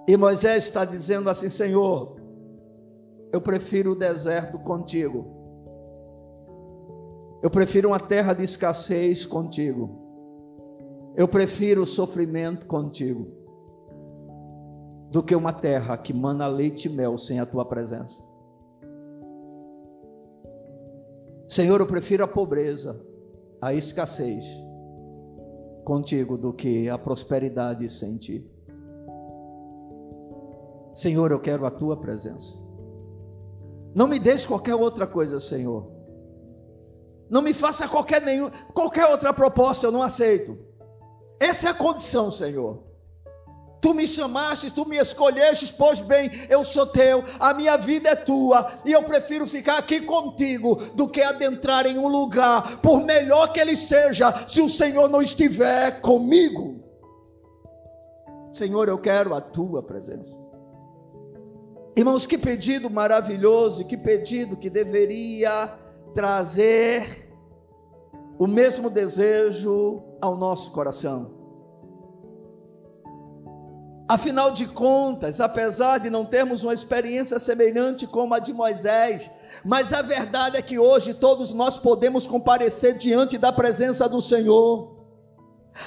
[0.07, 2.17] E Moisés está dizendo assim: Senhor,
[3.33, 5.38] eu prefiro o deserto contigo.
[7.43, 10.07] Eu prefiro uma terra de escassez contigo.
[11.17, 13.29] Eu prefiro o sofrimento contigo
[15.11, 18.23] do que uma terra que mana leite e mel sem a tua presença.
[21.47, 23.01] Senhor, eu prefiro a pobreza,
[23.61, 24.45] a escassez
[25.85, 28.47] contigo do que a prosperidade sem ti.
[30.93, 32.59] Senhor, eu quero a tua presença.
[33.95, 35.98] Não me deixe qualquer outra coisa, Senhor.
[37.31, 40.59] Não me faça qualquer nenhum, qualquer outra proposta, eu não aceito.
[41.41, 42.89] Essa é a condição, Senhor.
[43.81, 48.17] Tu me chamaste, tu me escolheste, pois bem, eu sou teu, a minha vida é
[48.17, 53.53] tua, e eu prefiro ficar aqui contigo do que adentrar em um lugar, por melhor
[53.53, 56.83] que ele seja, se o Senhor não estiver comigo.
[58.53, 60.37] Senhor, eu quero a tua presença.
[61.97, 65.79] Irmãos, que pedido maravilhoso, que pedido que deveria
[66.15, 67.29] trazer
[68.39, 71.39] o mesmo desejo ao nosso coração.
[74.09, 79.31] Afinal de contas, apesar de não termos uma experiência semelhante como a de Moisés,
[79.63, 84.97] mas a verdade é que hoje todos nós podemos comparecer diante da presença do Senhor.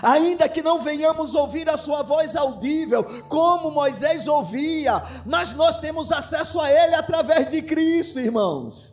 [0.04, 6.12] Ainda que não venhamos ouvir a sua voz audível, como Moisés ouvia, mas nós temos
[6.12, 8.91] acesso a Ele através de Cristo, irmãos.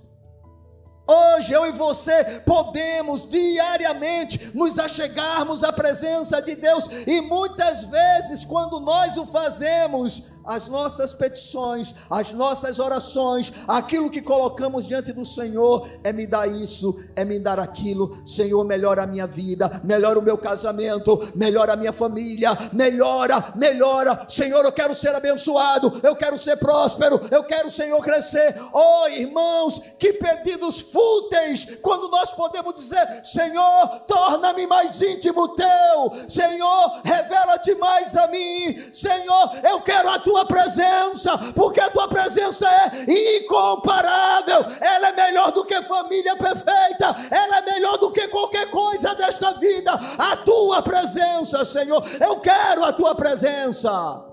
[1.10, 8.44] Hoje eu e você podemos diariamente nos achegarmos à presença de Deus e muitas vezes
[8.44, 15.24] quando nós o fazemos, as nossas petições, as nossas orações, aquilo que colocamos diante do
[15.24, 18.26] Senhor, é me dar isso, é me dar aquilo.
[18.26, 24.24] Senhor, melhora a minha vida, melhora o meu casamento, melhora a minha família, melhora, melhora.
[24.26, 28.56] Senhor, eu quero ser abençoado, eu quero ser próspero, eu quero, Senhor, crescer.
[28.72, 37.02] Oh, irmãos, que pedidos fúteis, quando nós podemos dizer: Senhor, torna-me mais íntimo teu, Senhor,
[37.04, 42.66] revela-te mais a mim, Senhor, eu quero a tua tua presença, porque a tua presença
[42.68, 48.70] é incomparável, ela é melhor do que família perfeita, ela é melhor do que qualquer
[48.70, 49.92] coisa desta vida.
[50.18, 54.24] A tua presença, Senhor, eu quero a tua presença.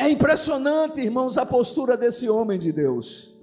[0.00, 3.36] É impressionante, irmãos, a postura desse homem de Deus.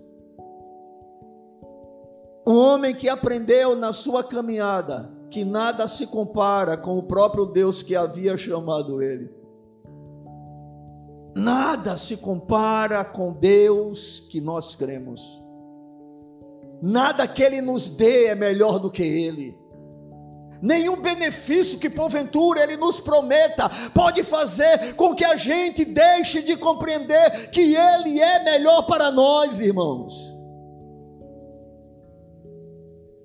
[2.45, 7.83] Um homem que aprendeu na sua caminhada que nada se compara com o próprio Deus
[7.83, 9.29] que havia chamado ele.
[11.35, 15.41] Nada se compara com Deus que nós cremos.
[16.81, 19.57] Nada que ele nos dê é melhor do que ele.
[20.61, 26.55] Nenhum benefício que porventura ele nos prometa pode fazer com que a gente deixe de
[26.57, 30.36] compreender que ele é melhor para nós, irmãos.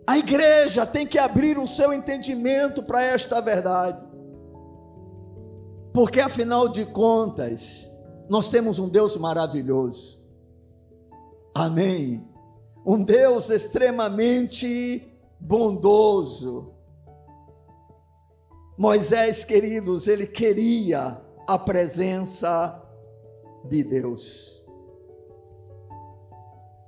[0.07, 4.03] A igreja tem que abrir o seu entendimento para esta verdade.
[5.93, 7.91] Porque afinal de contas,
[8.29, 10.23] nós temos um Deus maravilhoso.
[11.55, 12.27] Amém.
[12.85, 16.73] Um Deus extremamente bondoso.
[18.77, 22.83] Moisés, queridos, ele queria a presença
[23.69, 24.52] de Deus.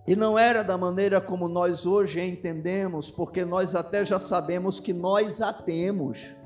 [0.07, 4.93] E não era da maneira como nós hoje entendemos, porque nós até já sabemos que
[4.93, 6.37] nós a temos.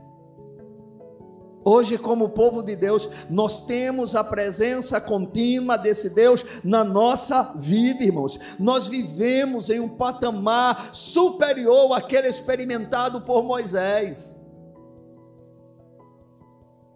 [1.65, 8.05] Hoje, como povo de Deus, nós temos a presença contínua desse Deus na nossa vida,
[8.05, 8.39] irmãos.
[8.59, 14.41] Nós vivemos em um patamar superior àquele experimentado por Moisés.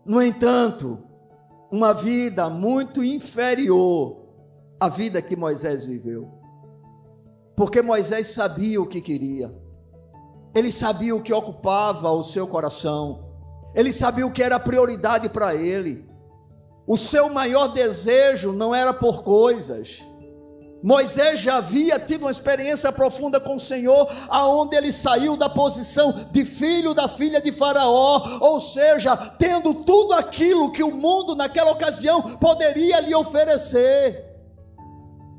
[0.06, 1.02] No entanto,
[1.70, 4.22] uma vida muito inferior
[4.80, 6.41] à vida que Moisés viveu.
[7.56, 9.54] Porque Moisés sabia o que queria,
[10.54, 13.24] ele sabia o que ocupava o seu coração,
[13.74, 16.08] ele sabia o que era prioridade para ele.
[16.86, 20.04] O seu maior desejo não era por coisas,
[20.82, 26.12] Moisés já havia tido uma experiência profunda com o Senhor, aonde ele saiu da posição
[26.32, 31.70] de filho da filha de Faraó, ou seja, tendo tudo aquilo que o mundo naquela
[31.70, 34.31] ocasião poderia lhe oferecer.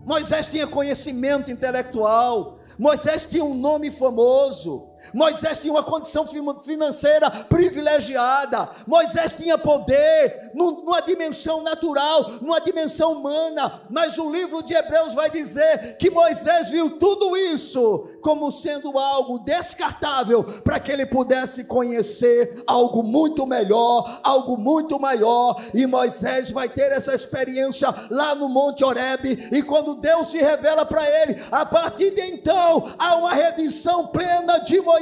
[0.05, 8.69] Moisés tinha conhecimento intelectual, Moisés tinha um nome famoso, Moisés tinha uma condição financeira privilegiada.
[8.85, 13.81] Moisés tinha poder numa dimensão natural, numa dimensão humana.
[13.89, 19.39] Mas o livro de Hebreus vai dizer que Moisés viu tudo isso como sendo algo
[19.39, 25.61] descartável para que ele pudesse conhecer algo muito melhor, algo muito maior.
[25.73, 29.49] E Moisés vai ter essa experiência lá no Monte Horebe.
[29.51, 34.59] E quando Deus se revela para ele, a partir de então há uma redenção plena
[34.59, 34.92] de Moisés,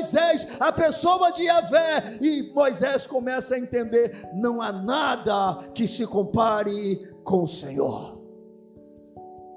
[0.60, 2.18] a pessoa de Yahvé.
[2.22, 8.22] E Moisés começa a entender: não há nada que se compare com o Senhor.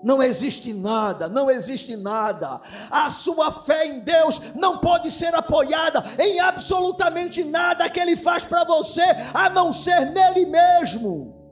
[0.03, 2.61] Não existe nada, não existe nada.
[2.91, 8.45] A sua fé em Deus não pode ser apoiada em absolutamente nada que Ele faz
[8.45, 11.44] para você, a não ser nele mesmo.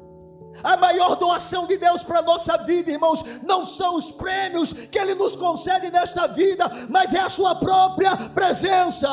[0.62, 4.98] A maior doação de Deus para a nossa vida, irmãos, não são os prêmios que
[4.98, 9.08] Ele nos concede nesta vida, mas é a Sua própria presença.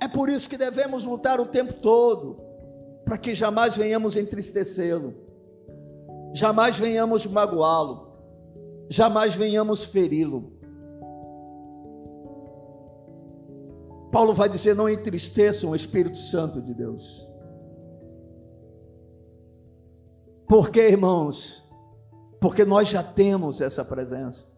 [0.00, 2.38] É por isso que devemos lutar o tempo todo,
[3.04, 5.24] para que jamais venhamos entristecê-lo
[6.34, 8.08] jamais venhamos magoá-lo,
[8.90, 10.52] jamais venhamos feri-lo.
[14.10, 17.30] Paulo vai dizer: não entristeçam o Espírito Santo de Deus.
[20.54, 21.68] Por quê, irmãos?
[22.40, 24.56] Porque nós já temos essa presença.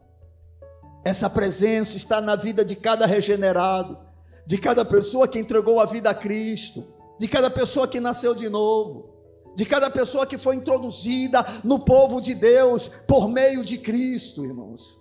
[1.03, 3.99] Essa presença está na vida de cada regenerado,
[4.45, 6.87] de cada pessoa que entregou a vida a Cristo,
[7.19, 9.17] de cada pessoa que nasceu de novo
[9.55, 14.99] de cada pessoa que foi introduzida no povo de Deus por meio de Cristo, irmãos.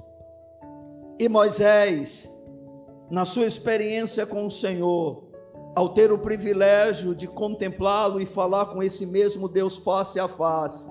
[1.20, 2.32] E Moisés,
[3.12, 5.25] na sua experiência com o Senhor,
[5.76, 10.90] ao ter o privilégio de contemplá-lo e falar com esse mesmo Deus face a face,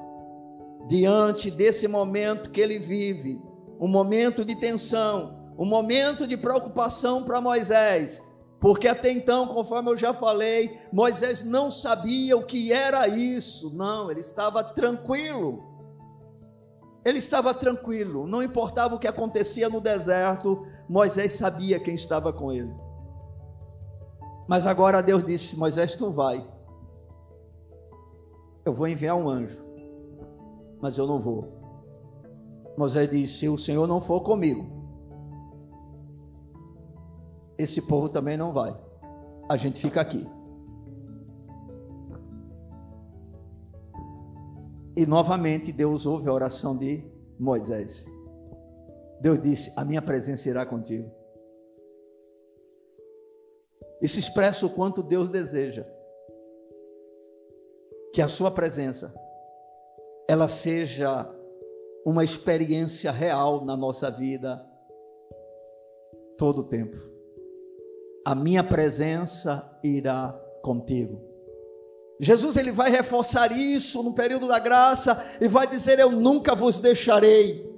[0.87, 3.43] diante desse momento que ele vive,
[3.81, 8.23] um momento de tensão, um momento de preocupação para Moisés,
[8.65, 13.77] porque até então, conforme eu já falei, Moisés não sabia o que era isso.
[13.77, 15.63] Não, ele estava tranquilo.
[17.05, 22.51] Ele estava tranquilo, não importava o que acontecia no deserto, Moisés sabia quem estava com
[22.51, 22.75] ele.
[24.47, 26.45] Mas agora Deus disse: Moisés, tu vai.
[28.65, 29.63] Eu vou enviar um anjo,
[30.81, 31.49] mas eu não vou.
[32.77, 34.67] Moisés disse: Se o Senhor não for comigo,
[37.59, 38.77] esse povo também não vai.
[39.49, 40.27] A gente fica aqui.
[44.97, 47.05] E novamente Deus ouve a oração de
[47.39, 48.07] Moisés.
[49.21, 51.11] Deus disse: A minha presença irá contigo.
[54.05, 55.85] Isso expressa o quanto Deus deseja
[58.13, 59.13] que a sua presença
[60.29, 61.29] ela seja
[62.07, 64.65] uma experiência real na nossa vida
[66.39, 67.15] todo o tempo
[68.25, 71.21] a minha presença irá contigo.
[72.19, 76.79] Jesus ele vai reforçar isso no período da graça e vai dizer: Eu nunca vos
[76.79, 77.73] deixarei.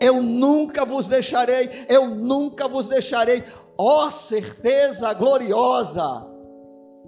[0.00, 1.68] Eu nunca vos deixarei.
[1.88, 3.42] Eu nunca vos deixarei.
[3.78, 6.26] Ó oh, certeza gloriosa!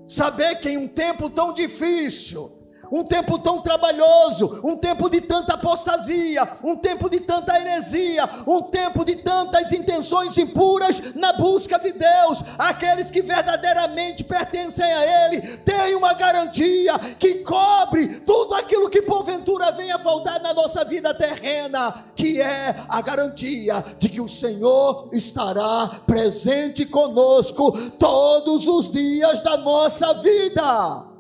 [0.06, 2.52] Saber que em um tempo tão difícil,
[2.90, 8.62] um tempo tão trabalhoso, um tempo de tanta apostasia, um tempo de tanta heresia, um
[8.62, 12.42] tempo de tantas intenções impuras na busca de Deus.
[12.58, 19.72] Aqueles que verdadeiramente pertencem a Ele têm uma garantia que cobre tudo aquilo que porventura
[19.72, 26.00] venha faltar na nossa vida terrena, que é a garantia de que o Senhor estará
[26.06, 31.13] presente conosco todos os dias da nossa vida.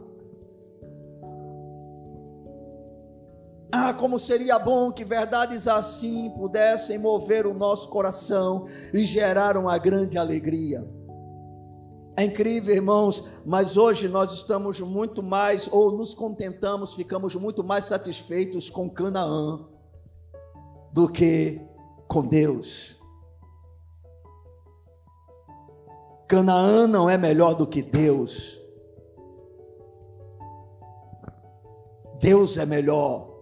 [3.76, 9.76] Ah, como seria bom que verdades assim pudessem mover o nosso coração e gerar uma
[9.78, 10.88] grande alegria.
[12.16, 17.86] É incrível, irmãos, mas hoje nós estamos muito mais, ou nos contentamos, ficamos muito mais
[17.86, 19.66] satisfeitos com Canaã
[20.92, 21.60] do que
[22.06, 23.00] com Deus.
[26.28, 28.56] Canaã não é melhor do que Deus.
[32.20, 33.33] Deus é melhor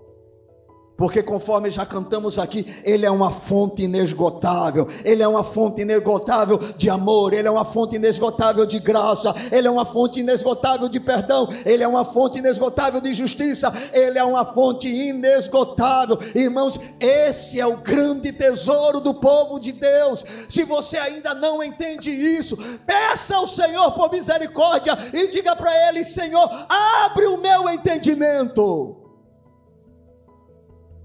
[1.02, 6.56] Porque conforme já cantamos aqui, Ele é uma fonte inesgotável, Ele é uma fonte inesgotável
[6.76, 11.00] de amor, Ele é uma fonte inesgotável de graça, Ele é uma fonte inesgotável de
[11.00, 16.16] perdão, Ele é uma fonte inesgotável de justiça, Ele é uma fonte inesgotável.
[16.36, 20.24] Irmãos, esse é o grande tesouro do povo de Deus.
[20.48, 26.04] Se você ainda não entende isso, peça ao Senhor por misericórdia e diga para Ele:
[26.04, 29.01] Senhor, abre o meu entendimento.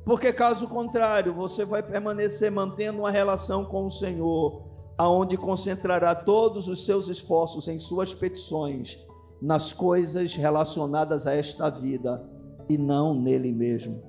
[0.07, 4.63] Porque caso contrário, você vai permanecer mantendo uma relação com o Senhor,
[4.97, 9.05] aonde concentrará todos os seus esforços em suas petições,
[9.41, 12.25] nas coisas relacionadas a esta vida
[12.69, 14.01] e não nele mesmo.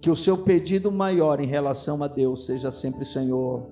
[0.00, 3.70] Que o seu pedido maior em relação a Deus seja sempre, Senhor,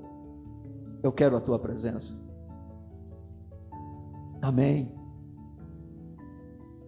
[1.02, 2.12] eu quero a tua presença.
[4.42, 4.97] Amém.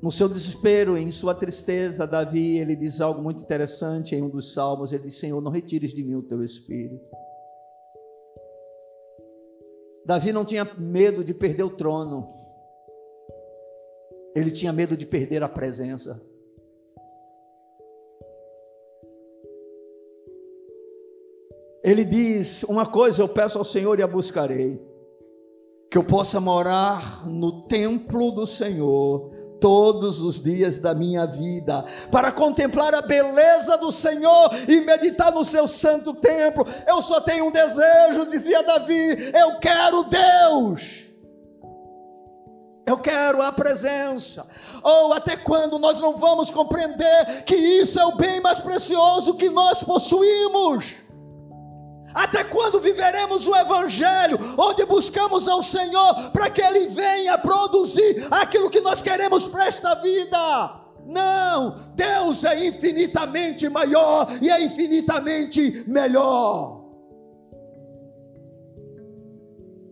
[0.03, 4.55] No seu desespero, em sua tristeza, Davi, ele diz algo muito interessante em um dos
[4.55, 7.11] salmos, ele diz: "Senhor, não retires de mim o teu espírito".
[10.07, 12.32] Davi não tinha medo de perder o trono.
[14.34, 16.20] Ele tinha medo de perder a presença.
[21.84, 24.80] Ele diz: Uma coisa eu peço ao Senhor e a buscarei,
[25.90, 32.32] que eu possa morar no templo do Senhor todos os dias da minha vida, para
[32.32, 36.66] contemplar a beleza do Senhor e meditar no seu santo templo.
[36.88, 41.11] Eu só tenho um desejo, dizia Davi: eu quero Deus.
[42.86, 44.48] Eu quero a presença.
[44.82, 49.48] Ou até quando nós não vamos compreender que isso é o bem mais precioso que
[49.48, 50.94] nós possuímos?
[52.14, 58.70] Até quando viveremos o Evangelho, onde buscamos ao Senhor para que Ele venha produzir aquilo
[58.70, 60.80] que nós queremos para esta vida?
[61.06, 66.80] Não, Deus é infinitamente maior e é infinitamente melhor.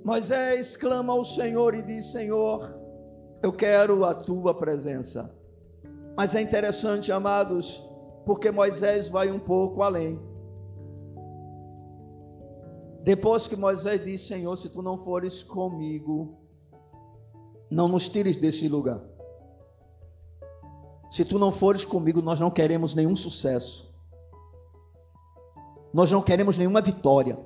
[0.05, 2.79] Moisés clama ao Senhor e diz: Senhor,
[3.43, 5.35] eu quero a tua presença.
[6.17, 7.83] Mas é interessante, amados,
[8.25, 10.28] porque Moisés vai um pouco além.
[13.03, 16.37] Depois que Moisés disse: Senhor, se tu não fores comigo,
[17.71, 19.01] não nos tires desse lugar.
[21.11, 23.95] Se tu não fores comigo, nós não queremos nenhum sucesso.
[25.93, 27.39] Nós não queremos nenhuma vitória.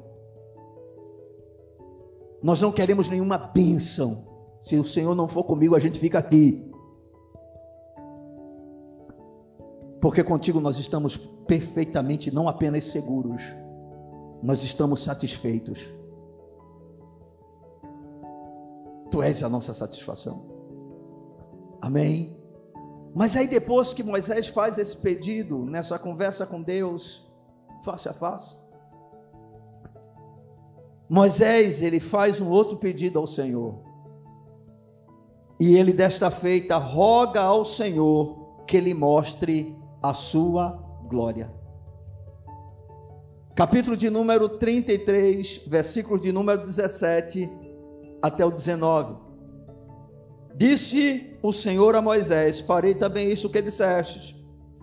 [2.42, 4.26] Nós não queremos nenhuma bênção.
[4.60, 6.68] Se o Senhor não for comigo, a gente fica aqui.
[10.00, 13.42] Porque contigo nós estamos perfeitamente, não apenas seguros,
[14.42, 15.88] nós estamos satisfeitos.
[19.10, 20.44] Tu és a nossa satisfação.
[21.80, 22.36] Amém.
[23.14, 27.30] Mas aí depois que Moisés faz esse pedido, nessa conversa com Deus,
[27.84, 28.56] face a face,
[31.08, 33.82] Moisés, ele faz um outro pedido ao Senhor.
[35.60, 41.61] E ele desta feita roga ao Senhor que lhe mostre a sua glória
[43.54, 47.48] capítulo de número 33, versículo de número 17
[48.22, 49.16] até o 19.
[50.56, 54.34] Disse o Senhor a Moisés: Farei também isso que dissestes,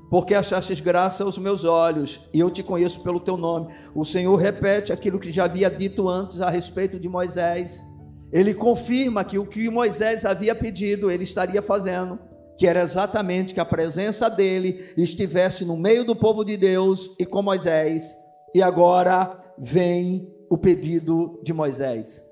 [0.09, 3.73] porque achastes graça aos meus olhos, e eu te conheço pelo teu nome.
[3.95, 7.83] O Senhor repete aquilo que já havia dito antes a respeito de Moisés.
[8.31, 12.19] Ele confirma que o que Moisés havia pedido, ele estaria fazendo,
[12.59, 17.25] que era exatamente que a presença dele estivesse no meio do povo de Deus e
[17.25, 22.29] com Moisés e agora vem o pedido de Moisés.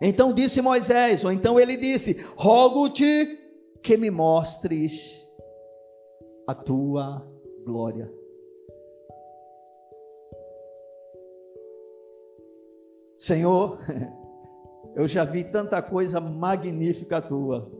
[0.00, 3.38] Então disse Moisés, ou então ele disse: Rogo-te
[3.82, 5.24] que me mostres
[6.46, 7.26] a tua
[7.64, 8.12] glória.
[13.18, 13.78] Senhor,
[14.94, 17.70] eu já vi tanta coisa magnífica tua.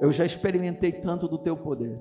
[0.00, 2.00] Eu já experimentei tanto do teu poder.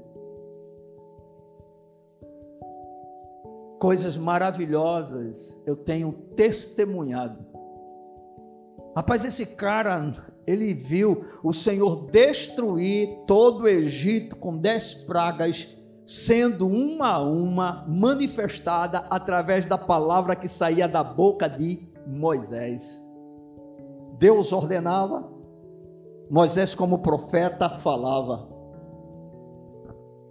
[3.80, 7.46] Coisas maravilhosas eu tenho testemunhado.
[8.96, 10.12] Rapaz, esse cara,
[10.46, 17.86] ele viu o Senhor destruir todo o Egito com dez pragas, sendo uma a uma
[17.88, 23.06] manifestada através da palavra que saía da boca de Moisés.
[24.18, 25.32] Deus ordenava,
[26.30, 28.50] Moisés, como profeta, falava.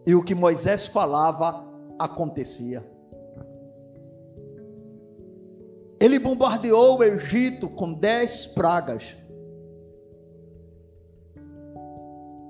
[0.04, 2.95] E o que Moisés falava acontecia.
[6.00, 9.16] Ele bombardeou o Egito com dez pragas.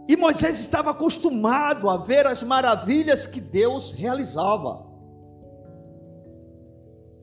[0.09, 4.86] E Moisés estava acostumado a ver as maravilhas que Deus realizava.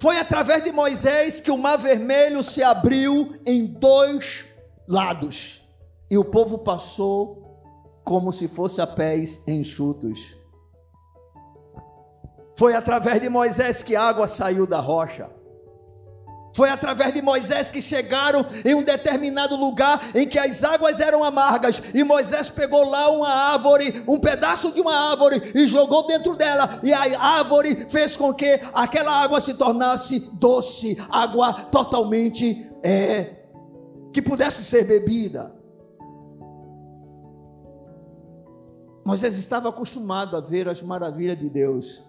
[0.01, 4.45] Foi através de Moisés que o Mar Vermelho se abriu em dois
[4.85, 5.61] lados
[6.11, 7.41] e o povo passou
[8.03, 10.35] como se fosse a pés enxutos.
[12.57, 15.29] Foi através de Moisés que a água saiu da rocha.
[16.53, 21.23] Foi através de Moisés que chegaram em um determinado lugar em que as águas eram
[21.23, 26.35] amargas, e Moisés pegou lá uma árvore, um pedaço de uma árvore, e jogou dentro
[26.35, 33.35] dela, e a árvore fez com que aquela água se tornasse doce, água totalmente é,
[34.13, 35.55] que pudesse ser bebida.
[39.03, 42.03] Moisés estava acostumado a ver as maravilhas de Deus,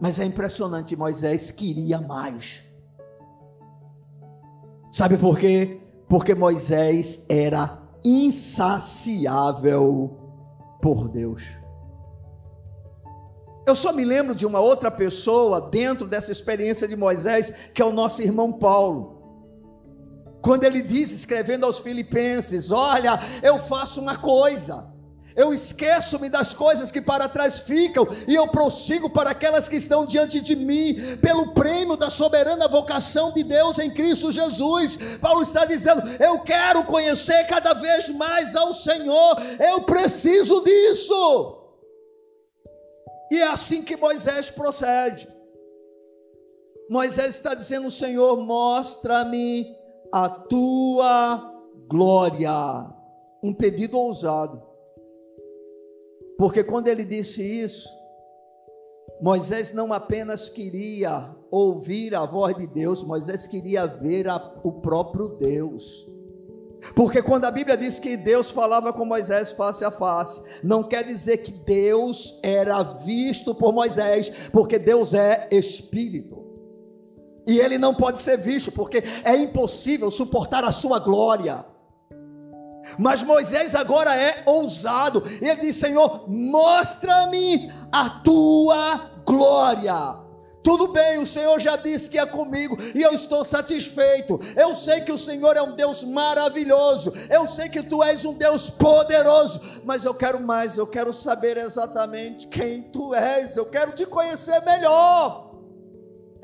[0.00, 2.66] mas é impressionante, Moisés queria mais.
[4.96, 5.78] Sabe por quê?
[6.08, 9.68] Porque Moisés era insaciável
[10.80, 11.42] por Deus.
[13.66, 17.84] Eu só me lembro de uma outra pessoa dentro dessa experiência de Moisés, que é
[17.84, 19.20] o nosso irmão Paulo.
[20.40, 24.95] Quando ele diz, escrevendo aos Filipenses: Olha, eu faço uma coisa
[25.36, 30.06] eu esqueço-me das coisas que para trás ficam e eu prossigo para aquelas que estão
[30.06, 35.18] diante de mim, pelo prêmio da soberana vocação de Deus em Cristo Jesus.
[35.20, 41.62] Paulo está dizendo: Eu quero conhecer cada vez mais ao Senhor, eu preciso disso.
[43.30, 45.28] E é assim que Moisés procede.
[46.88, 49.76] Moisés está dizendo: Senhor, mostra-me
[50.10, 51.52] a tua
[51.86, 52.50] glória.
[53.42, 54.65] Um pedido ousado.
[56.38, 57.88] Porque quando ele disse isso,
[59.20, 65.28] Moisés não apenas queria ouvir a voz de Deus, Moisés queria ver a, o próprio
[65.28, 66.06] Deus.
[66.94, 71.04] Porque quando a Bíblia diz que Deus falava com Moisés face a face, não quer
[71.04, 76.44] dizer que Deus era visto por Moisés, porque Deus é espírito.
[77.46, 81.64] E ele não pode ser visto, porque é impossível suportar a sua glória.
[82.98, 85.22] Mas Moisés agora é ousado.
[85.40, 90.26] Ele diz: Senhor, mostra-me a tua glória.
[90.66, 94.40] Tudo bem, o Senhor já disse que é comigo e eu estou satisfeito.
[94.56, 97.12] Eu sei que o Senhor é um Deus maravilhoso.
[97.30, 99.82] Eu sei que tu és um Deus poderoso.
[99.84, 103.56] Mas eu quero mais, eu quero saber exatamente quem tu és.
[103.56, 105.45] Eu quero te conhecer melhor.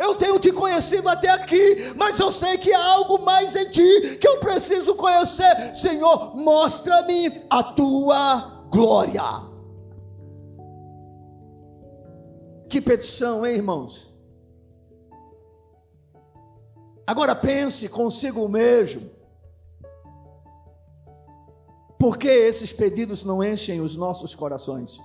[0.02, 4.16] Eu tenho te conhecido até aqui, mas eu sei que há algo mais em ti
[4.16, 5.76] que eu preciso conhecer.
[5.76, 9.22] Senhor, mostra-me a tua glória.
[12.68, 14.12] Que petição, hein, irmãos?
[17.06, 19.08] Agora pense consigo mesmo.
[21.96, 24.98] Por que esses pedidos não enchem os nossos corações?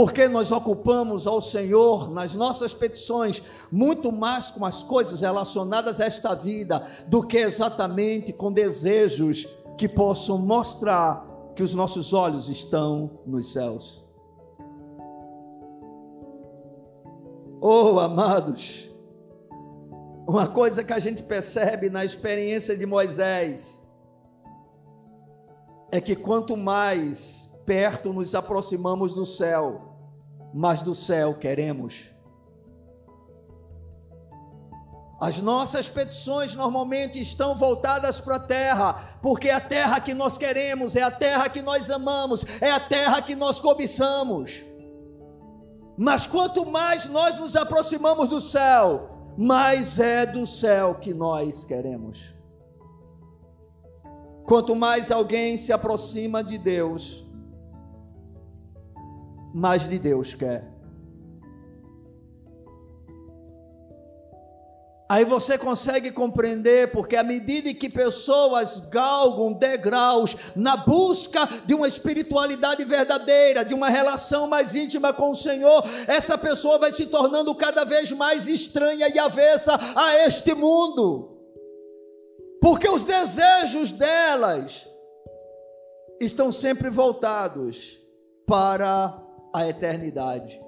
[0.00, 6.06] Porque nós ocupamos ao Senhor nas nossas petições muito mais com as coisas relacionadas a
[6.06, 9.46] esta vida do que exatamente com desejos
[9.76, 14.02] que possam mostrar que os nossos olhos estão nos céus.
[17.60, 18.90] Oh, amados,
[20.26, 23.86] uma coisa que a gente percebe na experiência de Moisés
[25.92, 29.89] é que quanto mais perto nos aproximamos do céu,
[30.52, 32.10] mas do céu queremos.
[35.20, 40.38] As nossas petições normalmente estão voltadas para a terra, porque é a terra que nós
[40.38, 44.62] queremos, é a terra que nós amamos, é a terra que nós cobiçamos.
[45.98, 52.34] Mas quanto mais nós nos aproximamos do céu, mais é do céu que nós queremos.
[54.46, 57.29] Quanto mais alguém se aproxima de Deus,
[59.54, 60.80] mais de Deus quer.
[65.10, 71.88] Aí você consegue compreender, porque à medida que pessoas galgam degraus na busca de uma
[71.88, 77.52] espiritualidade verdadeira, de uma relação mais íntima com o Senhor, essa pessoa vai se tornando
[77.56, 81.36] cada vez mais estranha e avessa a este mundo,
[82.62, 84.86] porque os desejos delas
[86.20, 87.98] estão sempre voltados
[88.46, 89.20] para
[89.52, 90.60] a eternidade.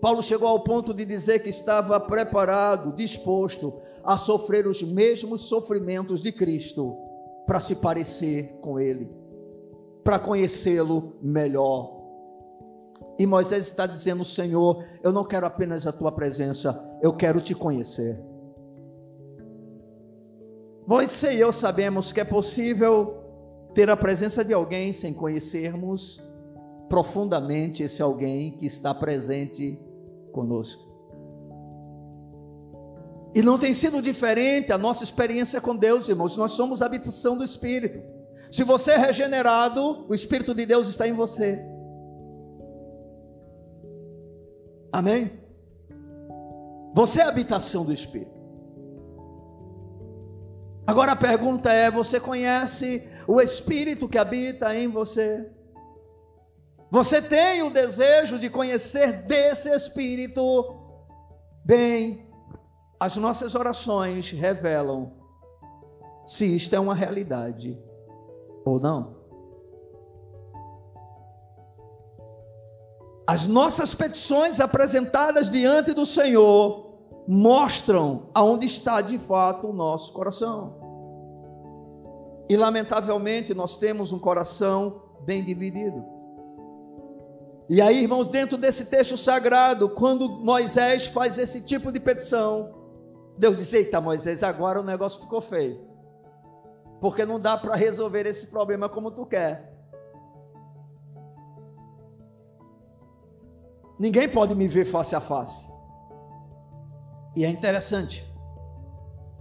[0.00, 6.20] Paulo chegou ao ponto de dizer que estava preparado, disposto a sofrer os mesmos sofrimentos
[6.20, 6.96] de Cristo
[7.46, 9.08] para se parecer com Ele,
[10.02, 12.02] para conhecê-lo melhor.
[13.16, 17.54] E Moisés está dizendo: Senhor, eu não quero apenas a tua presença, eu quero te
[17.54, 18.20] conhecer.
[20.84, 23.22] Você e eu sabemos que é possível
[23.72, 26.31] ter a presença de alguém sem conhecermos
[26.92, 29.80] profundamente esse alguém que está presente
[30.30, 30.92] conosco.
[33.34, 36.36] E não tem sido diferente a nossa experiência com Deus, irmãos.
[36.36, 37.98] Nós somos a habitação do Espírito.
[38.50, 41.58] Se você é regenerado, o Espírito de Deus está em você.
[44.92, 45.32] Amém?
[46.94, 48.38] Você é a habitação do Espírito.
[50.86, 55.50] Agora a pergunta é: você conhece o Espírito que habita em você?
[56.92, 60.76] Você tem o desejo de conhecer desse Espírito?
[61.64, 62.30] Bem,
[63.00, 65.10] as nossas orações revelam
[66.26, 67.82] se isto é uma realidade
[68.62, 69.16] ou não.
[73.26, 80.78] As nossas petições apresentadas diante do Senhor mostram aonde está de fato o nosso coração.
[82.50, 86.11] E lamentavelmente nós temos um coração bem dividido.
[87.72, 92.74] E aí, irmãos, dentro desse texto sagrado, quando Moisés faz esse tipo de petição,
[93.38, 95.80] Deus diz: Eita, Moisés, agora o negócio ficou feio.
[97.00, 99.72] Porque não dá para resolver esse problema como tu quer.
[103.98, 105.72] Ninguém pode me ver face a face.
[107.34, 108.30] E é interessante,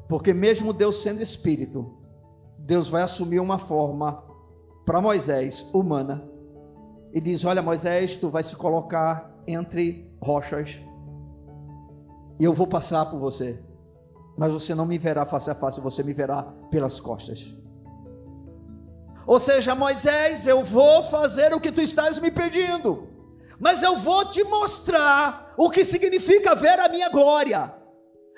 [0.08, 1.98] porque mesmo Deus sendo espírito,
[2.58, 4.24] Deus vai assumir uma forma
[4.86, 6.31] para Moisés humana
[7.14, 10.80] e diz: Olha, Moisés, tu vai se colocar entre rochas
[12.40, 13.60] e eu vou passar por você
[14.38, 17.56] mas você não me verá face a face, você me verá pelas costas.
[19.28, 23.08] Ou seja, Moisés, eu vou fazer o que tu estás me pedindo,
[23.60, 27.72] mas eu vou te mostrar o que significa ver a minha glória.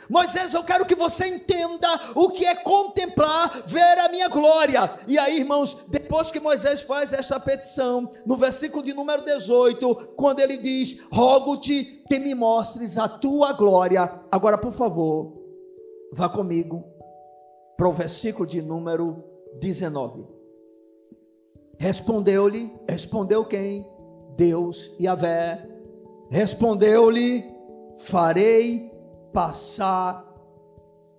[0.10, 4.82] Moisés, eu quero que você entenda o que é contemplar, ver a minha glória.
[5.08, 10.40] E aí, irmãos, depois que Moisés faz esta petição, no versículo de número 18, quando
[10.40, 14.26] ele diz: Rogo-te que me mostres a tua glória.
[14.30, 15.44] Agora, por favor,
[16.16, 16.84] Vá comigo
[17.76, 19.24] para o versículo de número
[19.60, 20.28] 19.
[21.80, 23.84] Respondeu-lhe, respondeu quem?
[24.38, 25.68] Deus e Avé.
[26.30, 27.44] Respondeu-lhe:
[27.98, 28.93] Farei
[29.34, 30.24] passar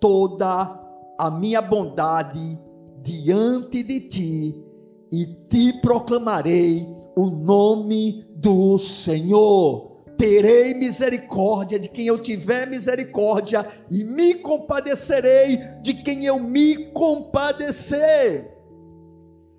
[0.01, 0.81] toda
[1.19, 2.61] a minha bondade
[3.03, 4.65] diante de ti
[5.13, 6.87] e te proclamarei
[7.17, 15.95] o nome do Senhor terei misericórdia de quem eu tiver misericórdia, e me compadecerei de
[15.95, 18.51] quem eu me compadecer.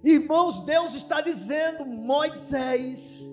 [0.04, 3.30] Irmãos, Deus está dizendo, Moisés,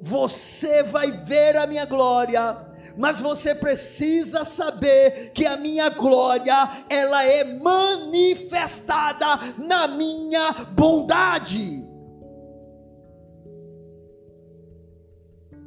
[0.00, 7.24] você vai ver a minha glória, mas você precisa saber que a minha glória, ela
[7.24, 9.26] é manifestada
[9.58, 11.90] na minha bondade.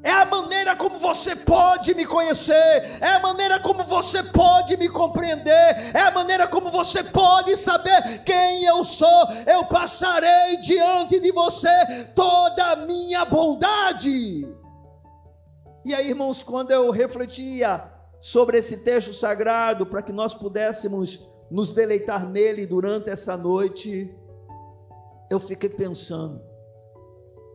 [0.03, 4.89] é a maneira como você pode me conhecer, é a maneira como você pode me
[4.89, 9.27] compreender, é a maneira como você pode saber quem eu sou.
[9.47, 11.69] Eu passarei diante de você
[12.13, 14.52] toda a minha bondade.
[15.85, 21.71] E aí, irmãos, quando eu refletia sobre esse texto sagrado, para que nós pudéssemos nos
[21.71, 24.13] deleitar nele durante essa noite,
[25.29, 26.41] eu fiquei pensando: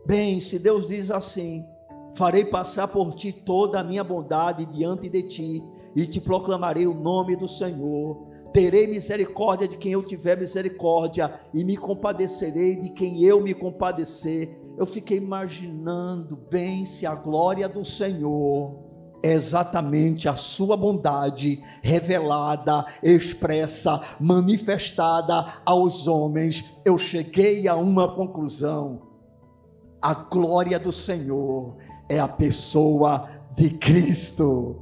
[0.05, 1.65] bem, se Deus diz assim,
[2.13, 5.63] Farei passar por ti toda a minha bondade diante de ti,
[5.95, 8.27] e te proclamarei o nome do Senhor.
[8.53, 14.59] Terei misericórdia de quem eu tiver misericórdia, e me compadecerei de quem eu me compadecer.
[14.79, 18.79] Eu fiquei imaginando bem se a glória do Senhor
[19.21, 26.79] é exatamente a sua bondade revelada, expressa, manifestada aos homens.
[26.85, 29.01] Eu cheguei a uma conclusão:
[30.01, 31.75] a glória do Senhor
[32.07, 34.77] é a pessoa de Cristo.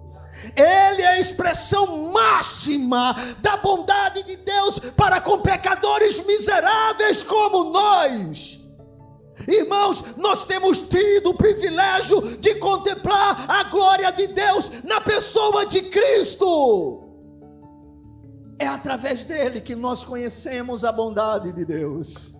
[0.56, 8.57] Ele é a expressão máxima da bondade de Deus para com pecadores miseráveis como nós.
[9.46, 15.82] Irmãos, nós temos tido o privilégio de contemplar a glória de Deus na pessoa de
[15.84, 17.04] Cristo.
[18.60, 22.37] É através dele que nós conhecemos a bondade de Deus.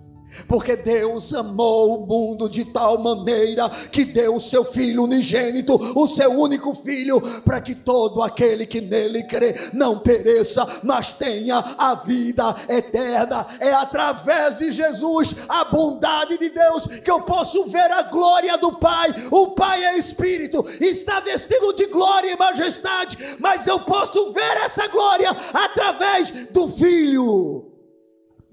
[0.48, 6.08] Porque Deus amou o mundo de tal maneira que deu o seu Filho unigênito, o
[6.08, 11.96] seu único Filho, para que todo aquele que nele crê não pereça, mas tenha a
[11.96, 13.46] vida eterna.
[13.60, 18.74] É através de Jesus, a bondade de Deus, que eu posso ver a glória do
[18.74, 19.14] Pai.
[19.32, 24.88] O Pai é Espírito, está vestido de glória e majestade, mas eu posso ver essa
[24.88, 27.77] glória através do Filho.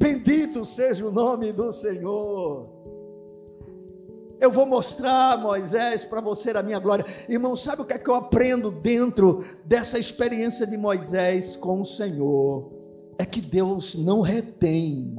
[0.05, 2.69] Bendito seja o nome do Senhor.
[4.39, 7.07] Eu vou mostrar, Moisés, para você a minha glória.
[7.27, 11.87] Irmão, sabe o que é que eu aprendo dentro dessa experiência de Moisés com o
[11.87, 12.71] Senhor?
[13.19, 15.17] É que Deus não retém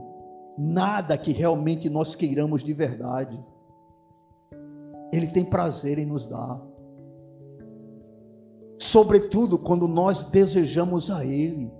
[0.56, 3.44] nada que realmente nós queiramos de verdade.
[5.12, 6.62] Ele tem prazer em nos dar.
[8.78, 11.74] Sobretudo quando nós desejamos a Ele.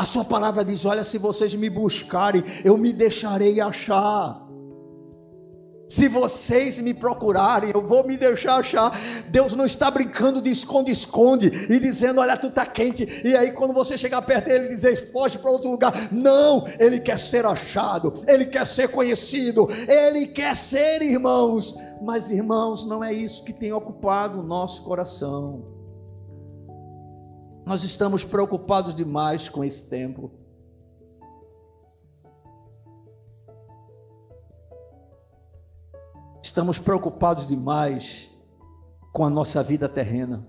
[0.00, 4.48] A sua palavra diz: Olha, se vocês me buscarem, eu me deixarei achar.
[5.86, 8.98] Se vocês me procurarem, eu vou me deixar achar.
[9.28, 13.06] Deus não está brincando de esconde-esconde e dizendo: Olha, tu está quente.
[13.22, 15.92] E aí, quando você chegar perto dele, dizer: Foge para outro lugar.
[16.10, 21.74] Não, ele quer ser achado, ele quer ser conhecido, ele quer ser irmãos.
[22.00, 25.69] Mas, irmãos, não é isso que tem ocupado o nosso coração.
[27.64, 30.30] Nós estamos preocupados demais com esse tempo.
[36.42, 38.30] Estamos preocupados demais
[39.12, 40.46] com a nossa vida terrena.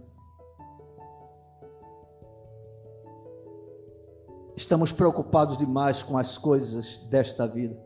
[4.55, 7.77] Estamos preocupados demais com as coisas desta vida.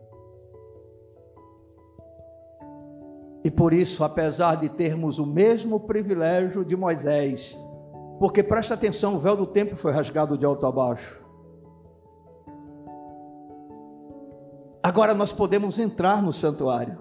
[3.44, 7.56] E por isso, apesar de termos o mesmo privilégio de Moisés,
[8.18, 11.24] porque presta atenção, o véu do templo foi rasgado de alto a baixo.
[14.82, 16.98] Agora nós podemos entrar no santuário.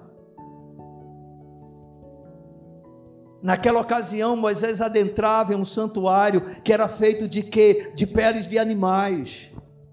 [3.42, 7.94] Naquela ocasião, Moisés adentrava em um santuário que era feito de quê?
[7.96, 9.52] De peles de animais.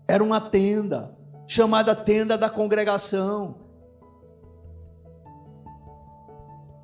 [0.08, 1.14] Era uma tenda,
[1.46, 3.61] chamada tenda da congregação.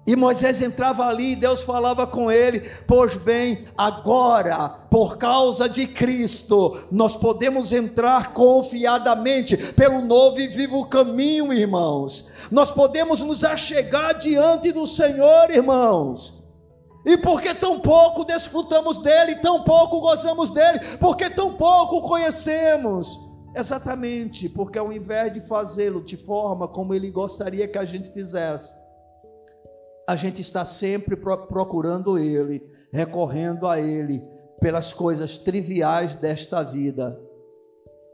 [0.09, 5.87] E Moisés entrava ali e Deus falava com ele: Pois bem, agora, por causa de
[5.87, 12.31] Cristo, nós podemos entrar confiadamente pelo novo e vivo caminho, irmãos.
[12.51, 16.43] Nós podemos nos achegar diante do Senhor, irmãos.
[17.05, 23.29] E porque tão pouco desfrutamos dele, tão pouco gozamos dele, porque tão pouco conhecemos.
[23.55, 28.88] Exatamente, porque ao invés de fazê-lo de forma como ele gostaria que a gente fizesse,
[30.09, 34.23] a gente está sempre procurando Ele, recorrendo a Ele
[34.59, 37.21] pelas coisas triviais desta vida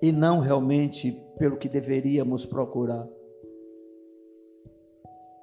[0.02, 3.06] e não realmente pelo que deveríamos procurar.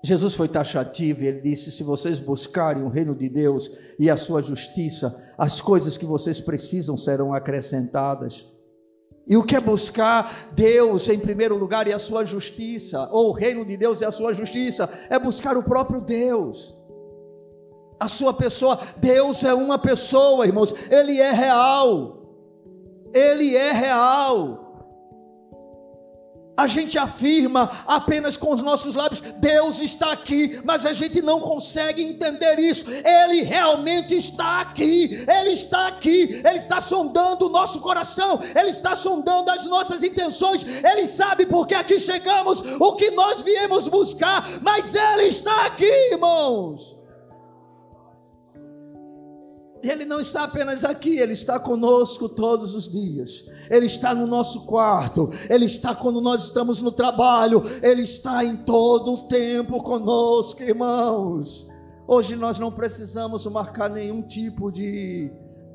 [0.03, 4.17] Jesus foi taxativo e ele disse: Se vocês buscarem o reino de Deus e a
[4.17, 8.50] sua justiça, as coisas que vocês precisam serão acrescentadas.
[9.27, 13.33] E o que é buscar Deus em primeiro lugar e a sua justiça, ou o
[13.33, 16.75] reino de Deus e a sua justiça, é buscar o próprio Deus.
[17.99, 22.17] A sua pessoa, Deus é uma pessoa, irmãos, ele é real.
[23.13, 24.70] Ele é real
[26.57, 31.39] a gente afirma apenas com os nossos lábios: Deus está aqui, mas a gente não
[31.39, 32.85] consegue entender isso.
[32.89, 38.95] Ele realmente está aqui, Ele está aqui, Ele está sondando o nosso coração, Ele está
[38.95, 44.45] sondando as nossas intenções, Ele sabe por que aqui chegamos, o que nós viemos buscar,
[44.61, 47.00] mas Ele está aqui, irmãos.
[49.83, 53.45] Ele não está apenas aqui, Ele está conosco todos os dias.
[53.69, 58.57] Ele está no nosso quarto, Ele está quando nós estamos no trabalho, Ele está em
[58.57, 61.67] todo o tempo conosco, irmãos.
[62.07, 65.31] Hoje nós não precisamos marcar nenhum tipo de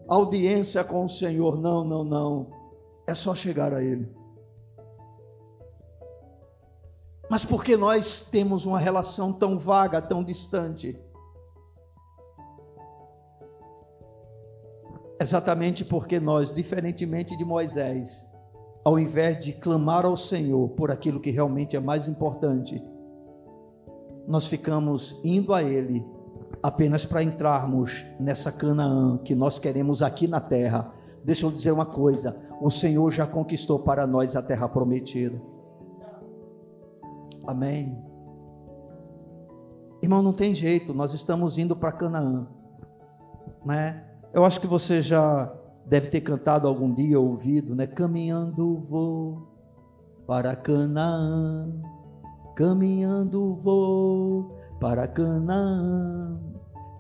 [0.09, 2.51] audiência com o Senhor, não, não, não.
[3.09, 4.09] É só chegar a Ele.
[7.29, 10.97] Mas por que nós temos uma relação tão vaga, tão distante?
[15.21, 18.31] Exatamente porque nós, diferentemente de Moisés,
[18.85, 22.83] ao invés de clamar ao Senhor por aquilo que realmente é mais importante,
[24.29, 26.05] nós ficamos indo a Ele
[26.63, 30.93] apenas para entrarmos nessa Canaã que nós queremos aqui na terra.
[31.25, 35.41] Deixa eu dizer uma coisa: o Senhor já conquistou para nós a terra prometida.
[37.47, 38.05] Amém.
[40.03, 42.47] Irmão, não tem jeito, nós estamos indo para Canaã,
[43.65, 44.06] né?
[44.37, 45.51] Eu acho que você já
[45.87, 47.87] deve ter cantado algum dia, ouvido, né?
[47.87, 49.49] Caminhando vou
[50.27, 51.73] para Canaã.
[52.55, 56.39] caminhando vou para Canaã,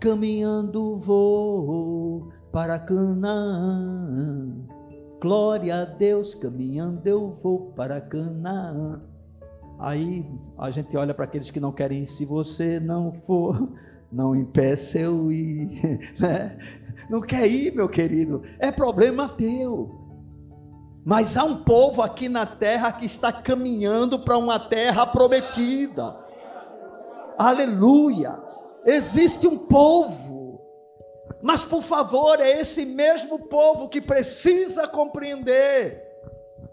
[0.01, 4.55] caminhando vou para Canaã.
[5.21, 9.03] Glória a Deus, caminhando eu vou para Canaã.
[9.79, 10.27] Aí
[10.57, 13.69] a gente olha para aqueles que não querem ir, se você não for,
[14.11, 16.01] não impeça eu ir.
[16.19, 16.86] Né?
[17.09, 20.07] Não quer ir, meu querido, é problema teu.
[21.05, 26.17] Mas há um povo aqui na terra que está caminhando para uma terra prometida.
[27.39, 28.43] Aleluia!
[28.85, 30.61] Existe um povo.
[31.43, 36.03] Mas por favor, é esse mesmo povo que precisa compreender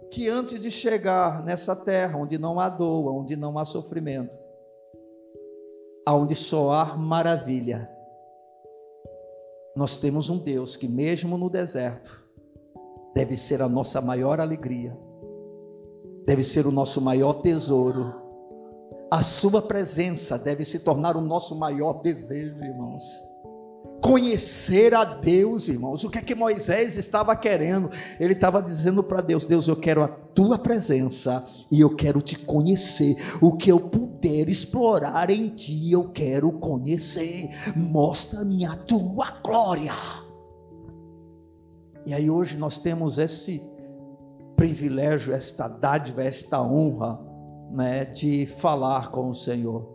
[0.10, 4.38] que antes de chegar nessa terra onde não há dor, onde não há sofrimento,
[6.06, 7.90] aonde só há maravilha,
[9.76, 12.24] nós temos um Deus que mesmo no deserto
[13.16, 14.96] deve ser a nossa maior alegria,
[16.26, 18.14] deve ser o nosso maior tesouro.
[19.12, 23.04] A Sua presença deve se tornar o nosso maior desejo, irmãos.
[24.02, 26.04] Conhecer a Deus, irmãos.
[26.04, 27.90] O que é que Moisés estava querendo?
[28.20, 32.38] Ele estava dizendo para Deus: Deus, eu quero a tua presença e eu quero te
[32.40, 33.16] conhecer.
[33.42, 37.50] O que eu puder explorar em ti, eu quero conhecer.
[37.76, 39.94] Mostra-me a tua glória.
[42.06, 43.62] E aí hoje nós temos esse
[44.56, 47.20] privilégio, esta dádiva, esta honra,
[47.72, 49.94] né, de falar com o Senhor.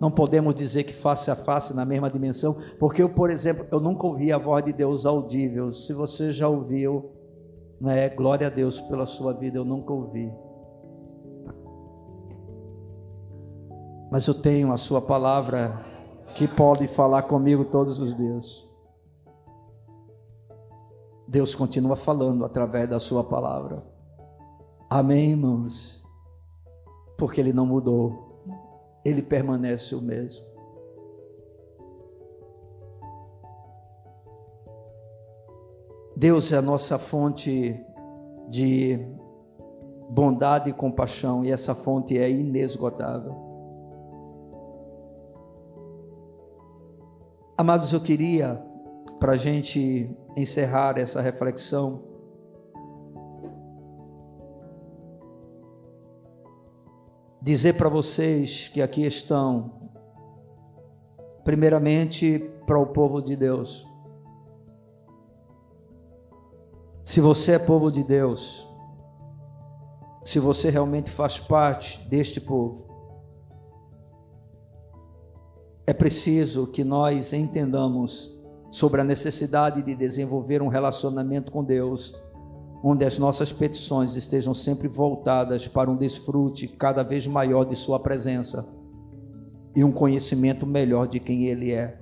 [0.00, 3.80] Não podemos dizer que face a face na mesma dimensão, porque eu, por exemplo, eu
[3.80, 5.72] nunca ouvi a voz de Deus audível.
[5.72, 7.10] Se você já ouviu,
[7.80, 10.30] né, glória a Deus pela sua vida, eu nunca ouvi.
[14.14, 15.84] Mas eu tenho a sua palavra
[16.36, 18.72] que pode falar comigo todos os dias.
[21.26, 23.84] Deus continua falando através da Sua palavra.
[24.88, 26.06] Amém, irmãos?
[27.18, 28.40] Porque Ele não mudou,
[29.04, 30.46] Ele permanece o mesmo.
[36.16, 37.84] Deus é a nossa fonte
[38.48, 38.96] de
[40.08, 43.43] bondade e compaixão, e essa fonte é inesgotável.
[47.56, 48.60] Amados, eu queria,
[49.20, 52.02] para a gente encerrar essa reflexão,
[57.40, 59.78] dizer para vocês que aqui estão,
[61.44, 63.86] primeiramente para o povo de Deus.
[67.04, 68.68] Se você é povo de Deus,
[70.24, 72.83] se você realmente faz parte deste povo,
[75.86, 82.14] é preciso que nós entendamos sobre a necessidade de desenvolver um relacionamento com Deus,
[82.82, 88.00] onde as nossas petições estejam sempre voltadas para um desfrute cada vez maior de Sua
[88.00, 88.66] presença
[89.76, 92.00] e um conhecimento melhor de quem Ele é.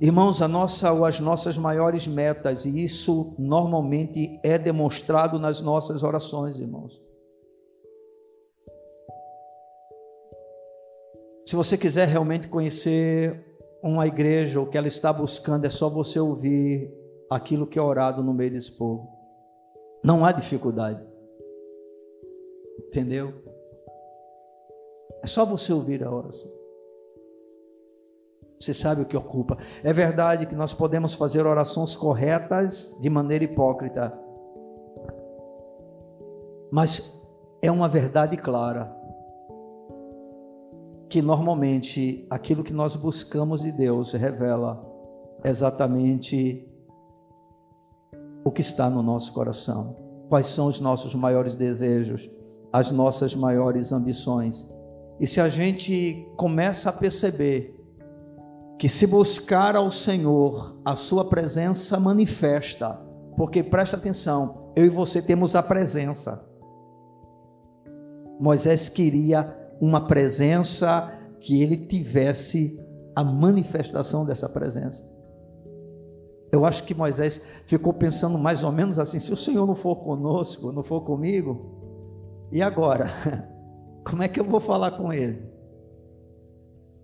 [0.00, 6.02] Irmãos, a nossa ou as nossas maiores metas, e isso normalmente é demonstrado nas nossas
[6.02, 7.00] orações, irmãos.
[11.54, 16.18] Se você quiser realmente conhecer uma igreja, o que ela está buscando é só você
[16.18, 16.92] ouvir
[17.30, 19.08] aquilo que é orado no meio desse povo.
[20.02, 21.00] Não há dificuldade.
[22.88, 23.32] Entendeu?
[25.22, 26.50] É só você ouvir a oração.
[28.58, 29.56] Você sabe o que ocupa.
[29.84, 34.12] É verdade que nós podemos fazer orações corretas de maneira hipócrita.
[36.72, 37.24] Mas
[37.62, 39.03] é uma verdade clara
[41.14, 44.84] que normalmente aquilo que nós buscamos de Deus revela
[45.44, 46.68] exatamente
[48.44, 49.94] o que está no nosso coração.
[50.28, 52.28] Quais são os nossos maiores desejos,
[52.72, 54.68] as nossas maiores ambições.
[55.20, 57.80] E se a gente começa a perceber
[58.76, 63.00] que se buscar ao Senhor, a sua presença manifesta,
[63.36, 66.44] porque presta atenção, eu e você temos a presença.
[68.40, 72.80] Moisés queria uma presença que ele tivesse
[73.14, 75.12] a manifestação dessa presença.
[76.50, 79.96] Eu acho que Moisés ficou pensando mais ou menos assim: se o Senhor não for
[79.96, 83.06] conosco, não for comigo, e agora?
[84.08, 85.52] Como é que eu vou falar com ele?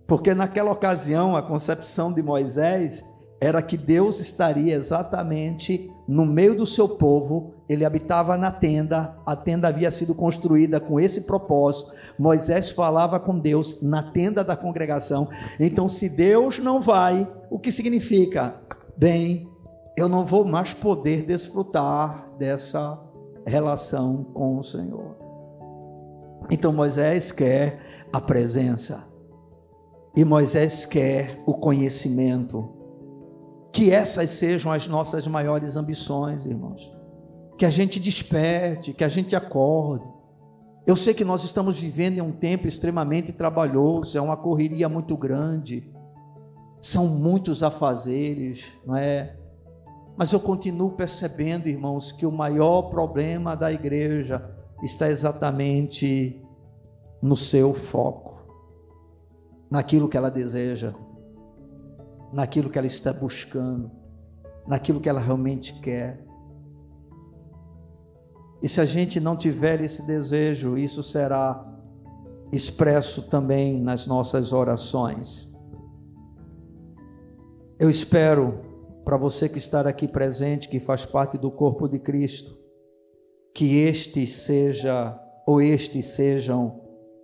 [0.07, 3.03] Porque naquela ocasião a concepção de Moisés
[3.41, 9.35] era que Deus estaria exatamente no meio do seu povo, ele habitava na tenda, a
[9.35, 11.91] tenda havia sido construída com esse propósito.
[12.19, 15.27] Moisés falava com Deus na tenda da congregação.
[15.59, 18.55] Então, se Deus não vai, o que significa?
[18.95, 19.49] Bem,
[19.97, 23.01] eu não vou mais poder desfrutar dessa
[23.45, 25.17] relação com o Senhor.
[26.49, 27.79] Então Moisés quer
[28.11, 29.07] a presença.
[30.15, 32.80] E Moisés quer o conhecimento.
[33.71, 36.91] Que essas sejam as nossas maiores ambições, irmãos.
[37.57, 40.11] Que a gente desperte, que a gente acorde.
[40.85, 45.15] Eu sei que nós estamos vivendo em um tempo extremamente trabalhoso, é uma correria muito
[45.15, 45.91] grande,
[46.81, 49.37] são muitos afazeres, não é?
[50.17, 54.43] Mas eu continuo percebendo, irmãos, que o maior problema da igreja
[54.83, 56.43] está exatamente
[57.21, 58.43] no seu foco,
[59.69, 60.93] naquilo que ela deseja,
[62.31, 63.91] naquilo que ela está buscando,
[64.67, 66.25] naquilo que ela realmente quer.
[68.61, 71.67] E se a gente não tiver esse desejo, isso será
[72.51, 75.51] expresso também nas nossas orações.
[77.79, 78.59] Eu espero,
[79.03, 82.55] para você que está aqui presente, que faz parte do corpo de Cristo,
[83.55, 86.79] que este seja, ou estes sejam,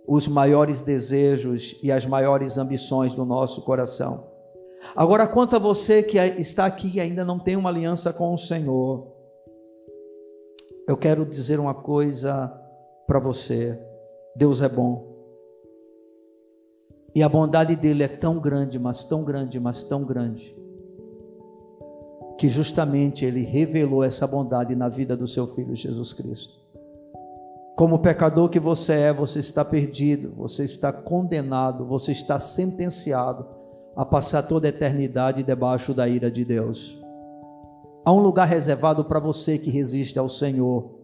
[0.06, 4.37] os maiores desejos e as maiores ambições do nosso coração.
[4.94, 8.38] Agora, quanto a você que está aqui e ainda não tem uma aliança com o
[8.38, 9.06] Senhor,
[10.86, 12.52] eu quero dizer uma coisa
[13.06, 13.78] para você:
[14.36, 15.06] Deus é bom.
[17.14, 20.56] E a bondade dele é tão grande, mas tão grande, mas tão grande,
[22.38, 26.60] que justamente ele revelou essa bondade na vida do seu filho Jesus Cristo.
[27.76, 33.57] Como pecador que você é, você está perdido, você está condenado, você está sentenciado
[33.98, 37.02] a passar toda a eternidade debaixo da ira de Deus.
[38.04, 40.94] Há um lugar reservado para você que resiste ao Senhor,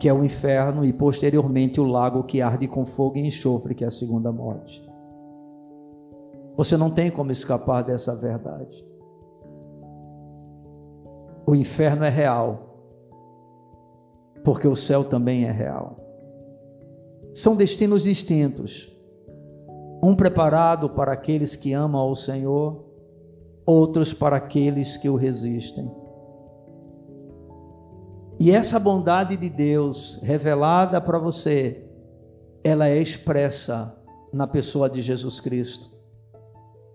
[0.00, 3.84] que é o inferno, e posteriormente o lago que arde com fogo e enxofre, que
[3.84, 4.82] é a segunda morte.
[6.56, 8.82] Você não tem como escapar dessa verdade.
[11.46, 12.70] O inferno é real
[14.42, 15.98] porque o céu também é real.
[17.34, 18.90] São destinos distintos.
[20.02, 22.84] Um preparado para aqueles que amam ao Senhor,
[23.66, 25.90] outros para aqueles que o resistem.
[28.40, 31.84] E essa bondade de Deus revelada para você,
[32.64, 33.94] ela é expressa
[34.32, 35.90] na pessoa de Jesus Cristo.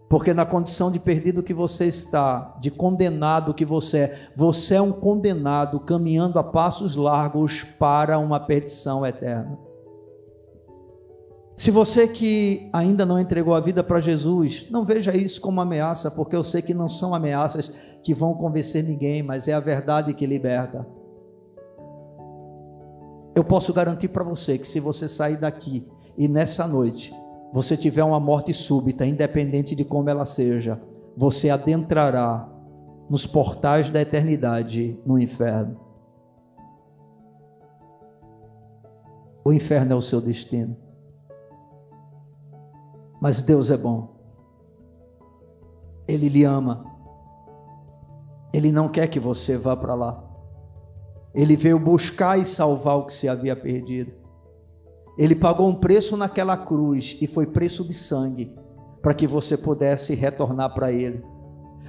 [0.09, 4.81] Porque na condição de perdido que você está, de condenado que você é, você é
[4.81, 9.64] um condenado caminhando a passos largos para uma perdição eterna.
[11.55, 16.11] Se você que ainda não entregou a vida para Jesus, não veja isso como ameaça,
[16.11, 17.71] porque eu sei que não são ameaças
[18.03, 20.85] que vão convencer ninguém, mas é a verdade que liberta.
[23.33, 25.87] Eu posso garantir para você que se você sair daqui
[26.17, 27.13] e nessa noite
[27.53, 30.81] você tiver uma morte súbita, independente de como ela seja,
[31.15, 32.49] você adentrará
[33.09, 35.79] nos portais da eternidade no inferno.
[39.45, 40.84] O inferno é o seu destino.
[43.21, 44.15] Mas Deus é bom.
[46.07, 46.85] Ele lhe ama.
[48.53, 50.23] Ele não quer que você vá para lá.
[51.33, 54.13] Ele veio buscar e salvar o que se havia perdido.
[55.17, 58.53] Ele pagou um preço naquela cruz e foi preço de sangue
[59.01, 61.23] para que você pudesse retornar para Ele,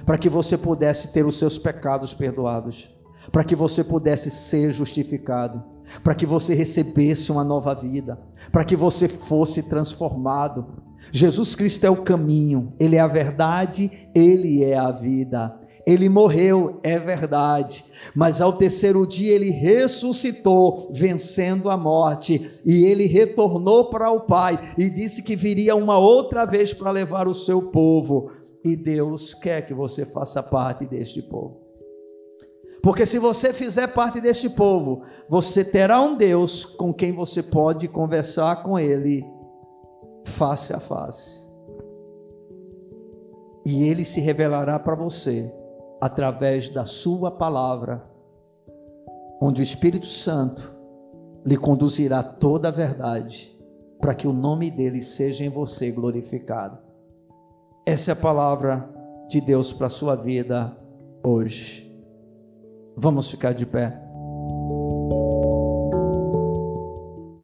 [0.05, 2.95] para que você pudesse ter os seus pecados perdoados,
[3.31, 5.63] para que você pudesse ser justificado,
[6.03, 8.19] para que você recebesse uma nova vida,
[8.51, 10.83] para que você fosse transformado.
[11.11, 15.67] Jesus Cristo é o caminho, Ele é a verdade, Ele é a vida.
[15.87, 23.05] Ele morreu, é verdade, mas ao terceiro dia ele ressuscitou, vencendo a morte, e ele
[23.05, 27.71] retornou para o Pai e disse que viria uma outra vez para levar o seu
[27.71, 28.29] povo.
[28.65, 31.61] E Deus quer que você faça parte deste povo.
[32.83, 37.87] Porque se você fizer parte deste povo, você terá um Deus com quem você pode
[37.87, 39.25] conversar com ele
[40.27, 41.47] face a face.
[43.65, 45.51] E ele se revelará para você
[45.99, 48.03] através da Sua palavra,
[49.41, 50.75] onde o Espírito Santo
[51.45, 53.57] lhe conduzirá toda a verdade,
[53.99, 56.77] para que o nome dele seja em você glorificado.
[57.85, 58.89] Essa é a palavra
[59.29, 60.77] de Deus para a sua vida
[61.23, 61.87] hoje.
[62.95, 64.06] Vamos ficar de pé.